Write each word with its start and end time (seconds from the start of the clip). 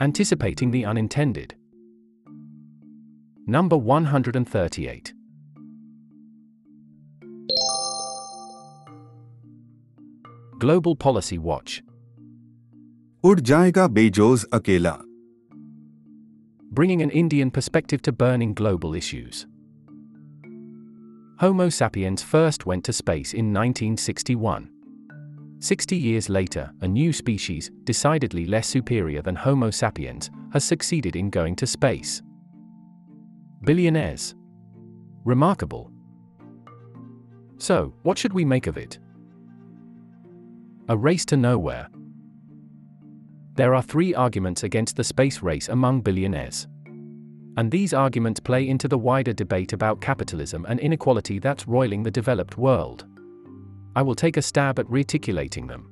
Anticipating 0.00 0.70
the 0.70 0.84
unintended. 0.84 1.54
Number 3.46 3.76
138. 3.76 5.14
Global 10.58 10.94
Policy 10.94 11.38
Watch 11.38 11.82
उड़ 13.24 13.40
जाएगा 13.40 13.86
Bezos 13.88 14.44
अकेला 14.52 14.98
bringing 16.78 17.02
an 17.02 17.10
Indian 17.10 17.50
perspective 17.50 18.00
to 18.02 18.12
burning 18.12 18.54
global 18.54 18.94
issues. 18.94 19.46
Homo 21.40 21.68
sapiens 21.68 22.22
first 22.22 22.64
went 22.64 22.84
to 22.84 22.92
space 22.92 23.34
in 23.34 23.52
1961. 23.52 24.70
60 25.59 25.97
years 25.97 26.29
later, 26.29 26.71
a 26.81 26.87
new 26.87 27.11
species, 27.11 27.71
decidedly 27.83 28.45
less 28.45 28.67
superior 28.67 29.21
than 29.21 29.35
Homo 29.35 29.71
sapiens, 29.71 30.29
has 30.53 30.63
succeeded 30.63 31.15
in 31.15 31.29
going 31.29 31.55
to 31.55 31.65
space. 31.65 32.21
Billionaires. 33.63 34.35
Remarkable. 35.25 35.91
So, 37.57 37.93
what 38.03 38.19
should 38.19 38.33
we 38.33 38.45
make 38.45 38.67
of 38.67 38.77
it? 38.77 38.99
A 40.89 40.95
race 40.95 41.25
to 41.25 41.37
nowhere. 41.37 41.89
There 43.55 43.73
are 43.73 43.81
three 43.81 44.13
arguments 44.13 44.61
against 44.61 44.95
the 44.95 45.03
space 45.03 45.41
race 45.41 45.69
among 45.69 46.01
billionaires. 46.01 46.67
And 47.57 47.71
these 47.71 47.91
arguments 47.95 48.39
play 48.39 48.69
into 48.69 48.87
the 48.87 48.99
wider 48.99 49.33
debate 49.33 49.73
about 49.73 49.99
capitalism 49.99 50.67
and 50.69 50.79
inequality 50.79 51.39
that's 51.39 51.67
roiling 51.67 52.03
the 52.03 52.11
developed 52.11 52.59
world. 52.59 53.05
I 53.97 54.03
will 54.03 54.13
take 54.13 54.37
a 54.37 54.43
stab 54.43 54.77
at 54.77 54.87
reticulating 54.91 55.65
them. 55.65 55.89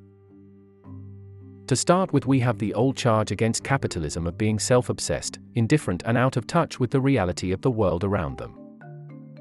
To 1.66 1.76
start 1.76 2.14
with, 2.14 2.28
we 2.28 2.40
have 2.40 2.60
the 2.60 2.72
old 2.76 2.96
charge 2.96 3.32
against 3.32 3.64
capitalism 3.64 4.28
of 4.28 4.38
being 4.38 4.60
self 4.60 4.90
obsessed, 4.90 5.40
indifferent, 5.56 6.04
and 6.06 6.16
out 6.16 6.38
of 6.38 6.46
touch 6.46 6.80
with 6.80 6.92
the 6.92 7.02
reality 7.02 7.52
of 7.52 7.64
the 7.64 7.72
world 7.72 8.04
around 8.04 8.38
them. 8.38 8.60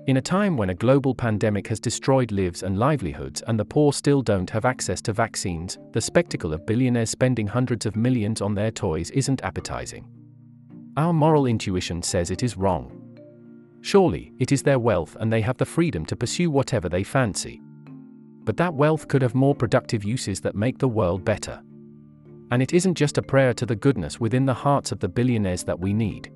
In 0.06 0.16
a 0.16 0.22
time 0.22 0.56
when 0.56 0.70
a 0.70 0.74
global 0.74 1.14
pandemic 1.14 1.66
has 1.66 1.78
destroyed 1.78 2.32
lives 2.32 2.62
and 2.62 2.78
livelihoods 2.78 3.42
and 3.46 3.60
the 3.60 3.66
poor 3.66 3.92
still 3.92 4.22
don't 4.22 4.48
have 4.48 4.64
access 4.64 5.02
to 5.02 5.12
vaccines, 5.12 5.76
the 5.92 6.00
spectacle 6.00 6.54
of 6.54 6.64
billionaires 6.64 7.10
spending 7.10 7.46
hundreds 7.46 7.84
of 7.84 7.96
millions 7.96 8.40
on 8.40 8.54
their 8.54 8.70
toys 8.70 9.10
isn't 9.10 9.44
appetizing. 9.44 10.08
Our 10.96 11.12
moral 11.12 11.44
intuition 11.44 12.02
says 12.02 12.30
it 12.30 12.42
is 12.42 12.56
wrong. 12.56 13.18
Surely, 13.82 14.32
it 14.38 14.52
is 14.52 14.62
their 14.62 14.78
wealth 14.78 15.18
and 15.20 15.30
they 15.30 15.42
have 15.42 15.58
the 15.58 15.66
freedom 15.66 16.06
to 16.06 16.16
pursue 16.16 16.50
whatever 16.50 16.88
they 16.88 17.04
fancy. 17.04 17.60
But 18.44 18.56
that 18.58 18.74
wealth 18.74 19.08
could 19.08 19.22
have 19.22 19.34
more 19.34 19.54
productive 19.54 20.04
uses 20.04 20.40
that 20.42 20.54
make 20.54 20.78
the 20.78 20.88
world 20.88 21.24
better. 21.24 21.62
And 22.50 22.62
it 22.62 22.72
isn't 22.72 22.94
just 22.94 23.18
a 23.18 23.22
prayer 23.22 23.54
to 23.54 23.66
the 23.66 23.76
goodness 23.76 24.20
within 24.20 24.46
the 24.46 24.54
hearts 24.54 24.92
of 24.92 25.00
the 25.00 25.08
billionaires 25.08 25.64
that 25.64 25.80
we 25.80 25.92
need 25.92 26.30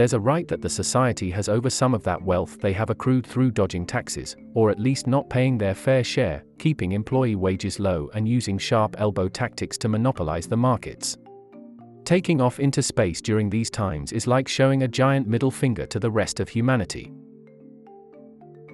there's 0.00 0.14
a 0.14 0.18
right 0.20 0.48
that 0.48 0.62
the 0.62 0.70
society 0.70 1.30
has 1.30 1.48
over 1.50 1.68
some 1.68 1.92
of 1.92 2.02
that 2.04 2.22
wealth 2.22 2.58
they 2.60 2.72
have 2.72 2.88
accrued 2.88 3.26
through 3.26 3.50
dodging 3.50 3.84
taxes, 3.84 4.34
or 4.54 4.70
at 4.70 4.78
least 4.78 5.06
not 5.06 5.28
paying 5.28 5.58
their 5.58 5.74
fair 5.74 6.02
share, 6.02 6.42
keeping 6.58 6.92
employee 6.92 7.34
wages 7.34 7.78
low, 7.78 8.08
and 8.14 8.26
using 8.26 8.56
sharp 8.56 8.96
elbow 8.98 9.28
tactics 9.28 9.76
to 9.76 9.88
monopolize 9.88 10.46
the 10.46 10.56
markets. 10.56 11.18
Taking 12.04 12.40
off 12.40 12.60
into 12.60 12.82
space 12.82 13.20
during 13.20 13.50
these 13.50 13.68
times 13.68 14.12
is 14.12 14.26
like 14.26 14.48
showing 14.48 14.84
a 14.84 14.88
giant 14.88 15.26
middle 15.26 15.50
finger 15.50 15.84
to 15.86 16.00
the 16.00 16.10
rest 16.10 16.40
of 16.40 16.48
humanity. 16.48 17.12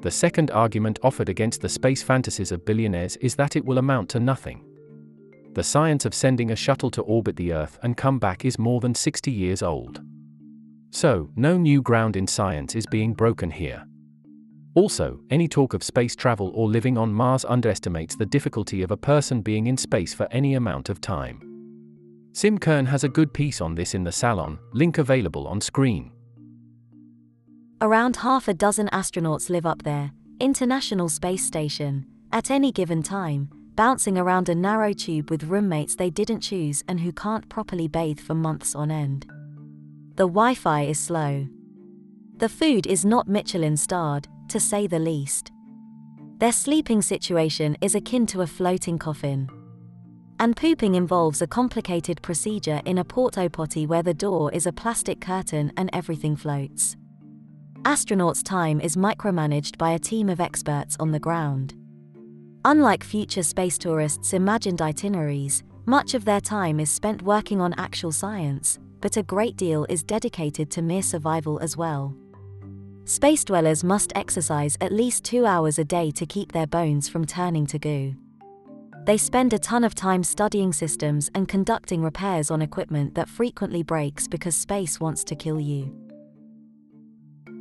The 0.07 0.12
second 0.12 0.53
argument 0.53 1.01
offered 1.03 1.29
against 1.29 1.61
the 1.61 1.69
space 1.69 2.01
fantasies 2.01 2.53
of 2.53 2.65
billionaires 2.65 3.17
is 3.17 3.35
that 3.35 3.57
it 3.57 3.65
will 3.65 3.79
amount 3.79 4.09
to 4.11 4.21
nothing. 4.21 4.65
The 5.55 5.65
science 5.65 6.05
of 6.05 6.15
sending 6.15 6.53
a 6.53 6.55
shuttle 6.55 6.93
to 6.93 7.03
orbit 7.03 7.35
the 7.35 7.53
Earth 7.53 7.77
and 7.83 7.97
come 7.97 8.21
back 8.21 8.45
is 8.45 8.57
more 8.57 8.79
than 8.79 8.95
60 8.95 9.33
years 9.33 9.65
old. 9.65 10.01
So, 10.93 11.29
no 11.35 11.57
new 11.57 11.83
ground 11.83 12.15
in 12.15 12.29
science 12.29 12.77
is 12.77 12.86
being 12.86 13.14
broken 13.14 13.51
here. 13.51 13.85
Also, 14.77 15.19
any 15.30 15.48
talk 15.48 15.75
of 15.75 15.83
space 15.83 16.14
travel 16.14 16.53
or 16.55 16.69
living 16.69 16.97
on 16.97 17.13
Mars 17.13 17.45
underestimates 17.45 18.14
the 18.14 18.27
difficulty 18.27 18.83
of 18.83 18.92
a 18.92 18.97
person 18.97 19.41
being 19.41 19.67
in 19.67 19.77
space 19.77 20.14
for 20.14 20.29
any 20.30 20.55
amount 20.55 20.89
of 20.89 21.01
time. 21.01 21.41
Sim 22.30 22.59
Kern 22.59 22.86
has 22.86 23.03
a 23.03 23.09
good 23.09 23.35
piece 23.35 23.61
on 23.61 23.75
this 23.75 23.92
in 23.92 24.05
the 24.05 24.13
Salon, 24.13 24.61
link 24.73 24.98
available 24.98 25.48
on 25.48 25.61
screen. 25.61 26.13
Around 27.83 28.17
half 28.17 28.48
a 28.48 28.55
dozen 28.55 28.89
astronauts 28.89 29.51
live 29.51 29.67
up 29.67 29.83
there, 29.83 30.11
International 30.41 31.11
Space 31.11 31.45
Station, 31.45 32.07
at 32.33 32.51
any 32.51 32.73
given 32.73 33.03
time, 33.03 33.51
bouncing 33.75 34.17
around 34.17 34.48
a 34.48 34.55
narrow 34.55 34.95
tube 34.95 35.29
with 35.29 35.45
roommates 35.45 35.95
they 35.95 36.09
didn't 36.09 36.41
choose 36.41 36.83
and 36.89 36.98
who 36.98 37.13
can't 37.13 37.47
properly 37.51 37.86
bathe 37.86 38.19
for 38.19 38.33
months 38.33 38.75
on 38.75 38.91
end. 38.91 39.27
The 40.15 40.27
Wi 40.27 40.55
Fi 40.55 40.85
is 40.85 40.98
slow. 40.98 41.47
The 42.39 42.48
food 42.48 42.86
is 42.86 43.05
not 43.05 43.29
Michelin 43.29 43.77
starred, 43.77 44.27
to 44.48 44.59
say 44.59 44.86
the 44.86 44.98
least. 44.98 45.53
Their 46.39 46.53
sleeping 46.53 47.03
situation 47.03 47.77
is 47.83 47.95
akin 47.95 48.25
to 48.29 48.41
a 48.41 48.47
floating 48.47 48.98
coffin. 48.98 49.51
And 50.41 50.57
pooping 50.57 50.95
involves 50.95 51.42
a 51.42 51.47
complicated 51.47 52.23
procedure 52.23 52.81
in 52.86 52.97
a 52.97 53.05
porta 53.05 53.51
potty 53.51 53.86
where 53.86 54.03
the 54.03 54.15
door 54.15 54.51
is 54.53 54.67
a 54.67 54.73
plastic 54.73 55.20
curtain 55.20 55.73
and 55.77 55.91
everything 55.92 56.36
floats. 56.36 56.97
Astronauts' 57.86 58.42
time 58.42 58.80
is 58.80 58.97
micromanaged 58.97 59.79
by 59.79 59.92
a 59.92 59.98
team 60.01 60.29
of 60.29 60.41
experts 60.41 60.97
on 60.98 61.13
the 61.13 61.20
ground. 61.20 61.74
Unlike 62.64 63.05
future 63.05 63.45
space 63.45 63.79
tourists' 63.79 64.33
imagined 64.33 64.83
itineraries, 64.83 65.63
much 65.85 66.14
of 66.14 66.24
their 66.24 66.41
time 66.41 66.80
is 66.80 66.91
spent 66.91 67.23
working 67.23 67.61
on 67.61 67.73
actual 67.74 68.11
science, 68.11 68.80
but 69.01 69.17
a 69.17 69.23
great 69.23 69.57
deal 69.57 69.86
is 69.89 70.02
dedicated 70.02 70.69
to 70.73 70.83
mere 70.83 71.01
survival 71.01 71.61
as 71.61 71.77
well. 71.77 72.13
Space 73.05 73.45
dwellers 73.45 73.85
must 73.85 74.13
exercise 74.17 74.77
at 74.80 74.91
least 74.91 75.23
two 75.23 75.47
hours 75.47 75.79
a 75.79 75.85
day 75.85 76.11
to 76.11 76.27
keep 76.27 76.51
their 76.51 76.67
bones 76.67 77.08
from 77.08 77.24
turning 77.24 77.67
to 77.67 77.79
goo. 77.79 78.17
They 79.05 79.17
spend 79.17 79.53
a 79.53 79.61
ton 79.61 79.85
of 79.85 79.95
time 79.95 80.24
studying 80.24 80.73
systems 80.73 81.30
and 81.36 81.47
conducting 81.47 82.03
repairs 82.03 82.51
on 82.51 82.63
equipment 82.63 83.14
that 83.14 83.29
frequently 83.29 83.85
breaks 83.85 84.27
because 84.27 84.57
space 84.57 84.98
wants 84.98 85.23
to 85.23 85.36
kill 85.36 85.61
you. 85.61 86.05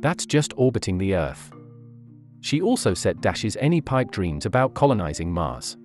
That's 0.00 0.26
just 0.26 0.52
orbiting 0.56 0.98
the 0.98 1.14
Earth. 1.14 1.52
She 2.40 2.60
also 2.60 2.94
set 2.94 3.20
Dash's 3.20 3.56
any 3.60 3.80
pipe 3.80 4.10
dreams 4.10 4.46
about 4.46 4.74
colonizing 4.74 5.32
Mars. 5.32 5.76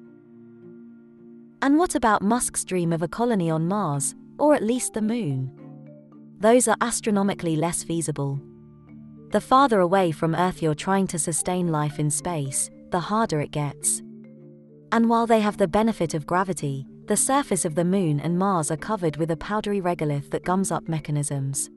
And 1.61 1.77
what 1.77 1.95
about 1.95 2.21
Musk's 2.21 2.63
dream 2.63 2.91
of 2.91 3.01
a 3.01 3.07
colony 3.07 3.49
on 3.49 3.67
Mars, 3.67 4.15
or 4.37 4.55
at 4.55 4.63
least 4.63 4.93
the 4.93 5.01
moon. 5.01 5.51
Those 6.39 6.67
are 6.67 6.77
astronomically 6.81 7.55
less 7.55 7.83
feasible. 7.83 8.41
The 9.29 9.39
farther 9.39 9.79
away 9.79 10.11
from 10.11 10.35
Earth 10.35 10.61
you're 10.61 10.75
trying 10.75 11.07
to 11.07 11.19
sustain 11.19 11.67
life 11.67 11.99
in 11.99 12.09
space, 12.09 12.69
the 12.89 12.99
harder 12.99 13.39
it 13.39 13.51
gets. 13.51 14.01
And 14.91 15.09
while 15.09 15.27
they 15.27 15.39
have 15.39 15.57
the 15.57 15.67
benefit 15.67 16.13
of 16.13 16.25
gravity, 16.25 16.85
the 17.05 17.15
surface 17.15 17.63
of 17.63 17.75
the 17.75 17.85
Moon 17.85 18.19
and 18.19 18.37
Mars 18.37 18.71
are 18.71 18.77
covered 18.77 19.17
with 19.17 19.31
a 19.31 19.37
powdery 19.37 19.79
regolith 19.79 20.31
that 20.31 20.43
gums 20.43 20.71
up 20.71 20.89
mechanisms. 20.89 21.69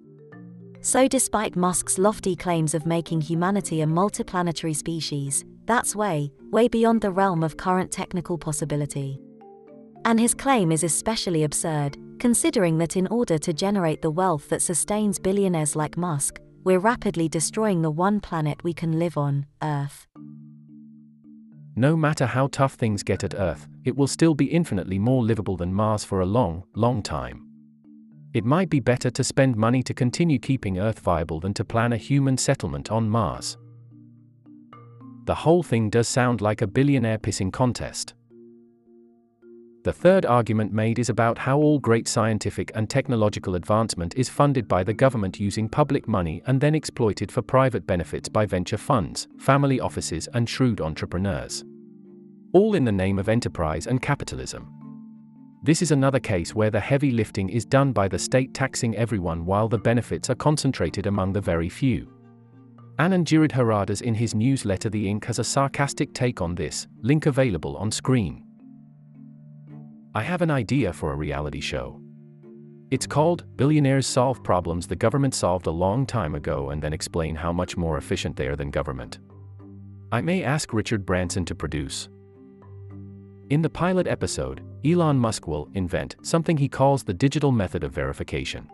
So, 0.85 1.09
despite 1.09 1.57
Musk's 1.57 1.97
lofty 1.97 2.37
claims 2.37 2.75
of 2.75 2.85
making 2.85 3.23
humanity 3.23 3.81
a 3.81 3.87
multiplanetary 3.87 4.77
species, 4.77 5.43
that's 5.65 5.97
way, 5.97 6.31
way 6.51 6.69
beyond 6.69 7.01
the 7.01 7.11
realm 7.11 7.43
of 7.43 7.57
current 7.57 7.91
technical 7.91 8.37
possibility. 8.37 9.19
And 10.05 10.21
his 10.21 10.35
claim 10.35 10.71
is 10.71 10.85
especially 10.85 11.45
absurd, 11.45 11.97
considering 12.19 12.77
that 12.77 12.99
in 12.99 13.07
order 13.07 13.39
to 13.39 13.55
generate 13.55 14.03
the 14.03 14.11
wealth 14.11 14.51
that 14.51 14.61
sustains 14.61 15.19
billionaires 15.19 15.75
like 15.75 15.97
Musk, 15.97 16.39
we're 16.65 16.81
rapidly 16.81 17.31
destroying 17.31 17.81
the 17.81 17.91
one 17.91 18.21
planet 18.21 18.63
we 18.63 18.75
can 18.75 18.99
live 18.99 19.17
on, 19.17 19.47
Earth. 19.63 20.07
No 21.77 21.97
matter 21.97 22.27
how 22.27 22.49
tough 22.49 22.75
things 22.75 23.03
get 23.03 23.25
at 23.25 23.35
Earth, 23.35 23.69
it 23.85 23.97
will 23.97 24.07
still 24.07 24.35
be 24.35 24.53
infinitely 24.53 24.99
more 24.99 25.25
livable 25.25 25.57
than 25.57 25.73
Mars 25.73 26.05
for 26.05 26.21
a 26.21 26.27
long, 26.27 26.65
long 26.75 27.03
time. 27.03 27.54
It 28.35 28.45
might 28.45 28.69
be 28.69 28.81
better 28.81 29.11
to 29.13 29.23
spend 29.23 29.57
money 29.57 29.85
to 29.85 29.95
continue 29.95 30.41
keeping 30.41 30.81
Earth 30.81 30.99
viable 30.99 31.39
than 31.39 31.55
to 31.55 31.65
plan 31.65 31.93
a 31.93 31.97
human 31.97 32.37
settlement 32.37 32.91
on 32.91 33.09
Mars. 33.09 33.57
The 35.27 35.37
whole 35.37 35.63
thing 35.63 35.89
does 35.89 36.09
sound 36.09 36.41
like 36.41 36.61
a 36.61 36.67
billionaire 36.67 37.19
pissing 37.19 37.53
contest. 37.53 38.15
The 39.85 39.93
third 39.93 40.27
argument 40.27 40.73
made 40.73 40.99
is 40.99 41.11
about 41.11 41.39
how 41.39 41.59
all 41.59 41.79
great 41.79 42.09
scientific 42.09 42.73
and 42.75 42.91
technological 42.91 43.55
advancement 43.55 44.15
is 44.17 44.29
funded 44.29 44.67
by 44.67 44.83
the 44.83 44.95
government 44.95 45.39
using 45.39 45.69
public 45.69 46.09
money 46.09 46.43
and 46.47 46.61
then 46.61 46.75
exploited 46.75 47.31
for 47.31 47.43
private 47.43 47.87
benefits 47.87 48.29
by 48.29 48.47
venture 48.47 48.79
funds, 48.79 49.29
family 49.39 49.79
offices, 49.79 50.29
and 50.35 50.49
shrewd 50.49 50.81
entrepreneurs. 50.81 51.65
All 52.53 52.75
in 52.75 52.85
the 52.85 52.93
name 52.93 53.19
of 53.19 53.29
enterprise 53.29 53.87
and 53.87 54.03
capitalism. 54.03 54.84
This 55.65 55.81
is 55.81 55.93
another 55.93 56.21
case 56.21 56.55
where 56.55 56.71
the 56.71 56.79
heavy 56.79 57.11
lifting 57.11 57.49
is 57.49 57.65
done 57.65 57.95
by 57.95 58.07
the 58.07 58.19
state 58.19 58.53
taxing 58.53 58.95
everyone 58.97 59.47
while 59.47 59.67
the 59.67 59.79
benefits 59.79 60.29
are 60.29 60.35
concentrated 60.35 61.07
among 61.07 61.33
the 61.33 61.41
very 61.41 61.71
few. 61.71 62.07
Anand 62.99 63.25
Giridharadas 63.25 64.03
in 64.03 64.13
his 64.13 64.35
newsletter 64.35 64.91
The 64.91 65.09
Ink 65.09 65.25
has 65.25 65.39
a 65.39 65.45
sarcastic 65.45 66.13
take 66.13 66.43
on 66.43 66.55
this, 66.55 66.87
link 67.01 67.25
available 67.25 67.79
on 67.79 67.91
screen. 67.91 68.45
I 70.15 70.23
have 70.23 70.43
an 70.43 70.51
idea 70.51 70.93
for 70.93 71.15
a 71.15 71.17
reality 71.17 71.63
show. 71.63 71.99
It's 72.91 73.07
called 73.07 73.47
Billionaires 73.57 74.07
Solve 74.07 74.45
Problems 74.45 74.87
the 74.87 74.97
Government 74.97 75.35
Solved 75.35 75.67
a 75.67 75.71
Long 75.71 76.05
Time 76.05 76.35
Ago 76.35 76.71
and 76.71 76.83
then 76.83 76.93
explain 76.93 77.35
how 77.35 77.55
much 77.55 77.79
more 77.79 77.97
efficient 77.97 78.37
they 78.37 78.49
are 78.49 78.57
than 78.57 78.71
government. 78.71 79.19
I 80.13 80.21
may 80.21 80.45
ask 80.45 80.75
Richard 80.75 81.07
Branson 81.07 81.47
to 81.47 81.55
produce. 81.55 82.11
In 83.51 83.61
the 83.61 83.69
pilot 83.69 84.07
episode, 84.07 84.63
Elon 84.87 85.19
Musk 85.19 85.47
will 85.47 85.69
invent 85.75 86.17
something 86.23 86.57
he 86.57 86.67
calls 86.67 87.03
the 87.03 87.13
digital 87.13 87.53
method 87.53 87.85
of 87.85 87.93
verification. 87.93 88.71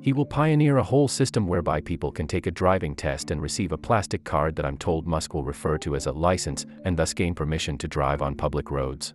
He 0.00 0.14
will 0.14 0.24
pioneer 0.24 0.78
a 0.78 0.82
whole 0.82 1.06
system 1.06 1.46
whereby 1.46 1.82
people 1.82 2.10
can 2.10 2.26
take 2.26 2.46
a 2.46 2.50
driving 2.50 2.94
test 2.94 3.30
and 3.30 3.42
receive 3.42 3.72
a 3.72 3.78
plastic 3.78 4.24
card 4.24 4.56
that 4.56 4.64
I'm 4.64 4.78
told 4.78 5.06
Musk 5.06 5.34
will 5.34 5.44
refer 5.44 5.76
to 5.78 5.96
as 5.96 6.06
a 6.06 6.12
license 6.12 6.64
and 6.86 6.96
thus 6.96 7.12
gain 7.12 7.34
permission 7.34 7.76
to 7.76 7.88
drive 7.88 8.22
on 8.22 8.34
public 8.34 8.70
roads. 8.70 9.12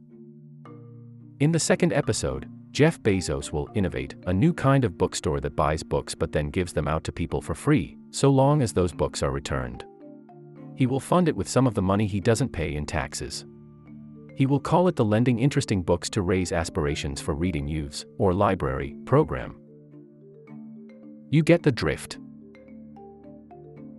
In 1.39 1.51
the 1.51 1.59
second 1.59 1.91
episode, 1.91 2.47
Jeff 2.71 3.01
Bezos 3.01 3.51
will 3.51 3.69
innovate 3.73 4.13
a 4.27 4.33
new 4.33 4.53
kind 4.53 4.85
of 4.85 4.99
bookstore 4.99 5.39
that 5.39 5.55
buys 5.55 5.81
books 5.81 6.13
but 6.13 6.31
then 6.31 6.51
gives 6.51 6.73
them 6.73 6.87
out 6.87 7.03
to 7.05 7.11
people 7.11 7.41
for 7.41 7.55
free, 7.55 7.97
so 8.11 8.29
long 8.29 8.61
as 8.61 8.73
those 8.73 8.93
books 8.93 9.23
are 9.23 9.31
returned. 9.31 9.83
He 10.75 10.85
will 10.85 10.99
fund 10.99 11.27
it 11.27 11.35
with 11.35 11.49
some 11.49 11.65
of 11.65 11.73
the 11.73 11.81
money 11.81 12.05
he 12.05 12.19
doesn't 12.19 12.51
pay 12.51 12.75
in 12.75 12.85
taxes. 12.85 13.45
He 14.39 14.45
will 14.45 14.61
call 14.61 14.87
it 14.87 14.95
the 14.95 15.03
Lending 15.03 15.37
Interesting 15.37 15.81
Books 15.81 16.09
to 16.11 16.21
Raise 16.21 16.53
Aspirations 16.53 17.19
for 17.19 17.33
Reading 17.33 17.67
Youths, 17.67 18.05
or 18.17 18.33
Library, 18.33 18.95
program. 19.03 19.59
You 21.29 21.43
get 21.43 21.61
the 21.61 21.73
drift. 21.73 22.19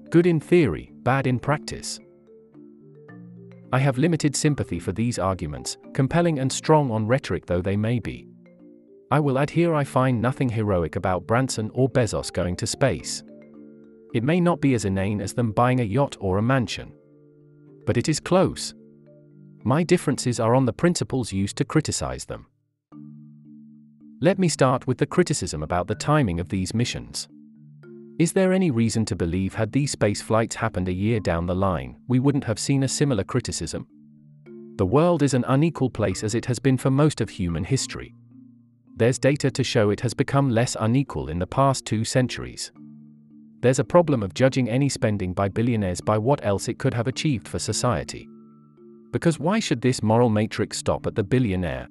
Good 0.08 0.24
in 0.24 0.40
theory, 0.40 0.94
bad 1.02 1.26
in 1.26 1.40
practice. 1.40 2.00
I 3.70 3.80
have 3.80 3.98
limited 3.98 4.34
sympathy 4.34 4.78
for 4.78 4.92
these 4.92 5.18
arguments, 5.18 5.76
compelling 5.92 6.38
and 6.38 6.50
strong 6.50 6.90
on 6.90 7.06
rhetoric 7.06 7.44
though 7.44 7.60
they 7.60 7.76
may 7.76 7.98
be. 7.98 8.26
I 9.10 9.20
will 9.20 9.38
add 9.38 9.50
here 9.50 9.74
I 9.74 9.84
find 9.84 10.22
nothing 10.22 10.48
heroic 10.48 10.96
about 10.96 11.26
Branson 11.26 11.70
or 11.74 11.90
Bezos 11.90 12.32
going 12.32 12.56
to 12.56 12.66
space. 12.66 13.22
It 14.14 14.24
may 14.24 14.40
not 14.40 14.62
be 14.62 14.72
as 14.72 14.86
inane 14.86 15.20
as 15.20 15.34
them 15.34 15.52
buying 15.52 15.80
a 15.80 15.84
yacht 15.84 16.16
or 16.18 16.38
a 16.38 16.42
mansion. 16.42 16.94
But 17.84 17.98
it 17.98 18.08
is 18.08 18.20
close. 18.20 18.72
My 19.62 19.82
differences 19.82 20.40
are 20.40 20.54
on 20.54 20.64
the 20.64 20.72
principles 20.72 21.32
used 21.32 21.56
to 21.56 21.64
criticize 21.64 22.24
them. 22.24 22.46
Let 24.22 24.38
me 24.38 24.48
start 24.48 24.86
with 24.86 24.98
the 24.98 25.06
criticism 25.06 25.62
about 25.62 25.86
the 25.86 25.94
timing 25.94 26.40
of 26.40 26.48
these 26.48 26.72
missions. 26.72 27.28
Is 28.18 28.32
there 28.32 28.52
any 28.52 28.70
reason 28.70 29.04
to 29.06 29.16
believe 29.16 29.54
had 29.54 29.72
these 29.72 29.92
space 29.92 30.22
flights 30.22 30.56
happened 30.56 30.88
a 30.88 30.92
year 30.92 31.20
down 31.20 31.46
the 31.46 31.54
line, 31.54 31.96
we 32.08 32.20
wouldn't 32.20 32.44
have 32.44 32.58
seen 32.58 32.82
a 32.82 32.88
similar 32.88 33.24
criticism? 33.24 33.86
The 34.76 34.86
world 34.86 35.22
is 35.22 35.34
an 35.34 35.44
unequal 35.46 35.90
place 35.90 36.24
as 36.24 36.34
it 36.34 36.46
has 36.46 36.58
been 36.58 36.78
for 36.78 36.90
most 36.90 37.20
of 37.20 37.28
human 37.28 37.64
history. 37.64 38.14
There's 38.96 39.18
data 39.18 39.50
to 39.50 39.64
show 39.64 39.90
it 39.90 40.00
has 40.00 40.14
become 40.14 40.48
less 40.48 40.74
unequal 40.80 41.28
in 41.28 41.38
the 41.38 41.46
past 41.46 41.84
two 41.84 42.04
centuries. 42.04 42.72
There's 43.60 43.78
a 43.78 43.84
problem 43.84 44.22
of 44.22 44.32
judging 44.32 44.70
any 44.70 44.88
spending 44.88 45.34
by 45.34 45.50
billionaires 45.50 46.00
by 46.00 46.16
what 46.16 46.42
else 46.44 46.66
it 46.68 46.78
could 46.78 46.94
have 46.94 47.06
achieved 47.06 47.46
for 47.46 47.58
society. 47.58 48.26
Because 49.10 49.38
why 49.38 49.58
should 49.58 49.80
this 49.80 50.02
moral 50.02 50.28
matrix 50.28 50.78
stop 50.78 51.06
at 51.06 51.14
the 51.14 51.24
billionaire? 51.24 51.88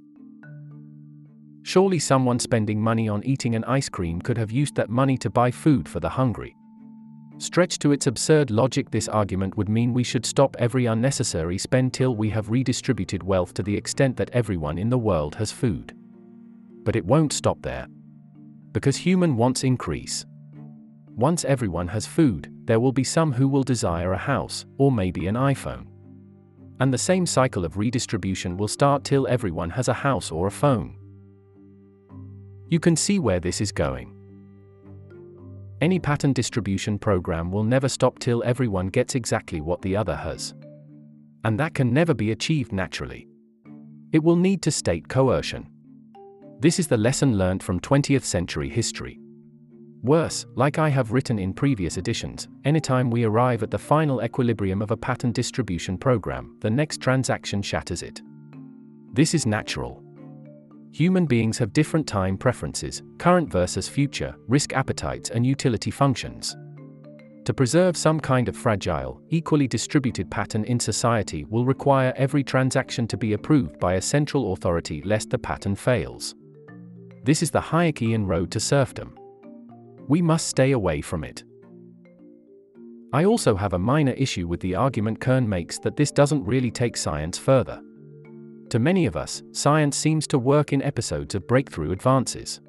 Surely 1.63 1.99
someone 1.99 2.39
spending 2.39 2.81
money 2.81 3.09
on 3.09 3.23
eating 3.23 3.55
an 3.55 3.63
ice 3.65 3.89
cream 3.89 4.21
could 4.21 4.37
have 4.37 4.51
used 4.51 4.75
that 4.75 4.89
money 4.89 5.17
to 5.17 5.29
buy 5.29 5.51
food 5.51 5.87
for 5.87 5.99
the 5.99 6.09
hungry. 6.09 6.55
Stretched 7.37 7.81
to 7.81 7.91
its 7.91 8.07
absurd 8.07 8.51
logic, 8.51 8.89
this 8.91 9.07
argument 9.07 9.55
would 9.55 9.69
mean 9.69 9.93
we 9.93 10.03
should 10.03 10.25
stop 10.25 10.55
every 10.59 10.87
unnecessary 10.87 11.57
spend 11.57 11.93
till 11.93 12.15
we 12.15 12.29
have 12.29 12.49
redistributed 12.49 13.23
wealth 13.23 13.53
to 13.53 13.63
the 13.63 13.75
extent 13.75 14.17
that 14.17 14.29
everyone 14.31 14.77
in 14.77 14.89
the 14.89 14.97
world 14.97 15.35
has 15.35 15.51
food. 15.51 15.95
But 16.83 16.95
it 16.95 17.05
won't 17.05 17.31
stop 17.31 17.61
there. 17.61 17.87
Because 18.71 18.97
human 18.97 19.37
wants 19.37 19.63
increase. 19.63 20.25
Once 21.15 21.45
everyone 21.45 21.87
has 21.89 22.05
food, 22.05 22.51
there 22.65 22.79
will 22.79 22.91
be 22.91 23.03
some 23.03 23.31
who 23.31 23.47
will 23.47 23.63
desire 23.63 24.13
a 24.13 24.17
house, 24.17 24.65
or 24.77 24.91
maybe 24.91 25.27
an 25.27 25.35
iPhone. 25.35 25.85
And 26.79 26.93
the 26.93 26.97
same 26.97 27.25
cycle 27.25 27.65
of 27.65 27.77
redistribution 27.77 28.55
will 28.55 28.67
start 28.67 29.03
till 29.03 29.27
everyone 29.27 29.69
has 29.71 29.87
a 29.87 29.93
house 29.93 30.31
or 30.31 30.47
a 30.47 30.51
phone. 30.51 30.95
You 32.69 32.79
can 32.79 32.95
see 32.95 33.19
where 33.19 33.39
this 33.39 33.61
is 33.61 33.71
going. 33.71 34.15
Any 35.81 35.99
pattern 35.99 36.33
distribution 36.33 36.99
program 36.99 37.51
will 37.51 37.63
never 37.63 37.89
stop 37.89 38.19
till 38.19 38.43
everyone 38.43 38.87
gets 38.87 39.15
exactly 39.15 39.61
what 39.61 39.81
the 39.81 39.95
other 39.95 40.15
has. 40.15 40.53
And 41.43 41.59
that 41.59 41.73
can 41.73 41.93
never 41.93 42.13
be 42.13 42.31
achieved 42.31 42.73
naturally. 42.73 43.27
It 44.11 44.23
will 44.23 44.35
need 44.35 44.61
to 44.63 44.71
state 44.71 45.07
coercion. 45.07 45.69
This 46.59 46.79
is 46.79 46.87
the 46.87 46.97
lesson 46.97 47.37
learned 47.37 47.63
from 47.63 47.79
20th 47.79 48.23
century 48.23 48.69
history. 48.69 49.19
Worse, 50.01 50.45
like 50.55 50.79
I 50.79 50.87
have 50.87 51.11
written 51.11 51.37
in 51.37 51.51
previous 51.51 51.97
editions, 51.97 52.47
anytime 52.63 53.11
we 53.11 53.25
arrive 53.25 53.63
at 53.63 53.71
the 53.71 53.77
final 53.77 54.23
equilibrium 54.23 54.81
of 54.81 54.91
a 54.91 54.97
pattern 54.97 55.33
distribution 55.33 55.97
program, 55.97 56.55
the 56.61 56.69
next 56.69 57.01
transaction 57.01 57.61
shatters 57.61 58.01
it. 58.01 58.21
This 59.11 59.33
is 59.33 59.45
natural. 59.45 60.01
Human 60.93 61.25
beings 61.25 61.57
have 61.57 61.73
different 61.73 62.07
time 62.07 62.37
preferences, 62.37 63.03
current 63.17 63.51
versus 63.51 63.89
future, 63.89 64.33
risk 64.47 64.71
appetites, 64.71 65.31
and 65.31 65.45
utility 65.45 65.91
functions. 65.91 66.55
To 67.43 67.53
preserve 67.53 67.97
some 67.97 68.21
kind 68.21 68.47
of 68.47 68.55
fragile, 68.55 69.21
equally 69.29 69.67
distributed 69.67 70.31
pattern 70.31 70.63
in 70.63 70.79
society 70.79 71.43
will 71.49 71.65
require 71.65 72.13
every 72.15 72.43
transaction 72.43 73.05
to 73.07 73.17
be 73.17 73.33
approved 73.33 73.77
by 73.79 73.95
a 73.95 74.01
central 74.01 74.53
authority 74.53 75.01
lest 75.01 75.29
the 75.29 75.37
pattern 75.37 75.75
fails. 75.75 76.35
This 77.25 77.43
is 77.43 77.51
the 77.51 77.59
Hayekian 77.59 78.25
road 78.25 78.49
to 78.51 78.61
serfdom. 78.61 79.18
We 80.09 80.23
must 80.23 80.47
stay 80.47 80.71
away 80.71 81.01
from 81.01 81.23
it. 81.23 81.43
I 83.13 83.25
also 83.25 83.55
have 83.55 83.73
a 83.73 83.79
minor 83.79 84.13
issue 84.13 84.47
with 84.47 84.59
the 84.59 84.73
argument 84.73 85.21
Kern 85.21 85.47
makes 85.47 85.77
that 85.79 85.95
this 85.95 86.11
doesn't 86.11 86.43
really 86.43 86.71
take 86.71 86.97
science 86.97 87.37
further. 87.37 87.79
To 88.71 88.79
many 88.79 89.05
of 89.05 89.15
us, 89.15 89.43
science 89.51 89.95
seems 89.95 90.25
to 90.27 90.39
work 90.39 90.73
in 90.73 90.81
episodes 90.81 91.35
of 91.35 91.47
breakthrough 91.47 91.91
advances. 91.91 92.59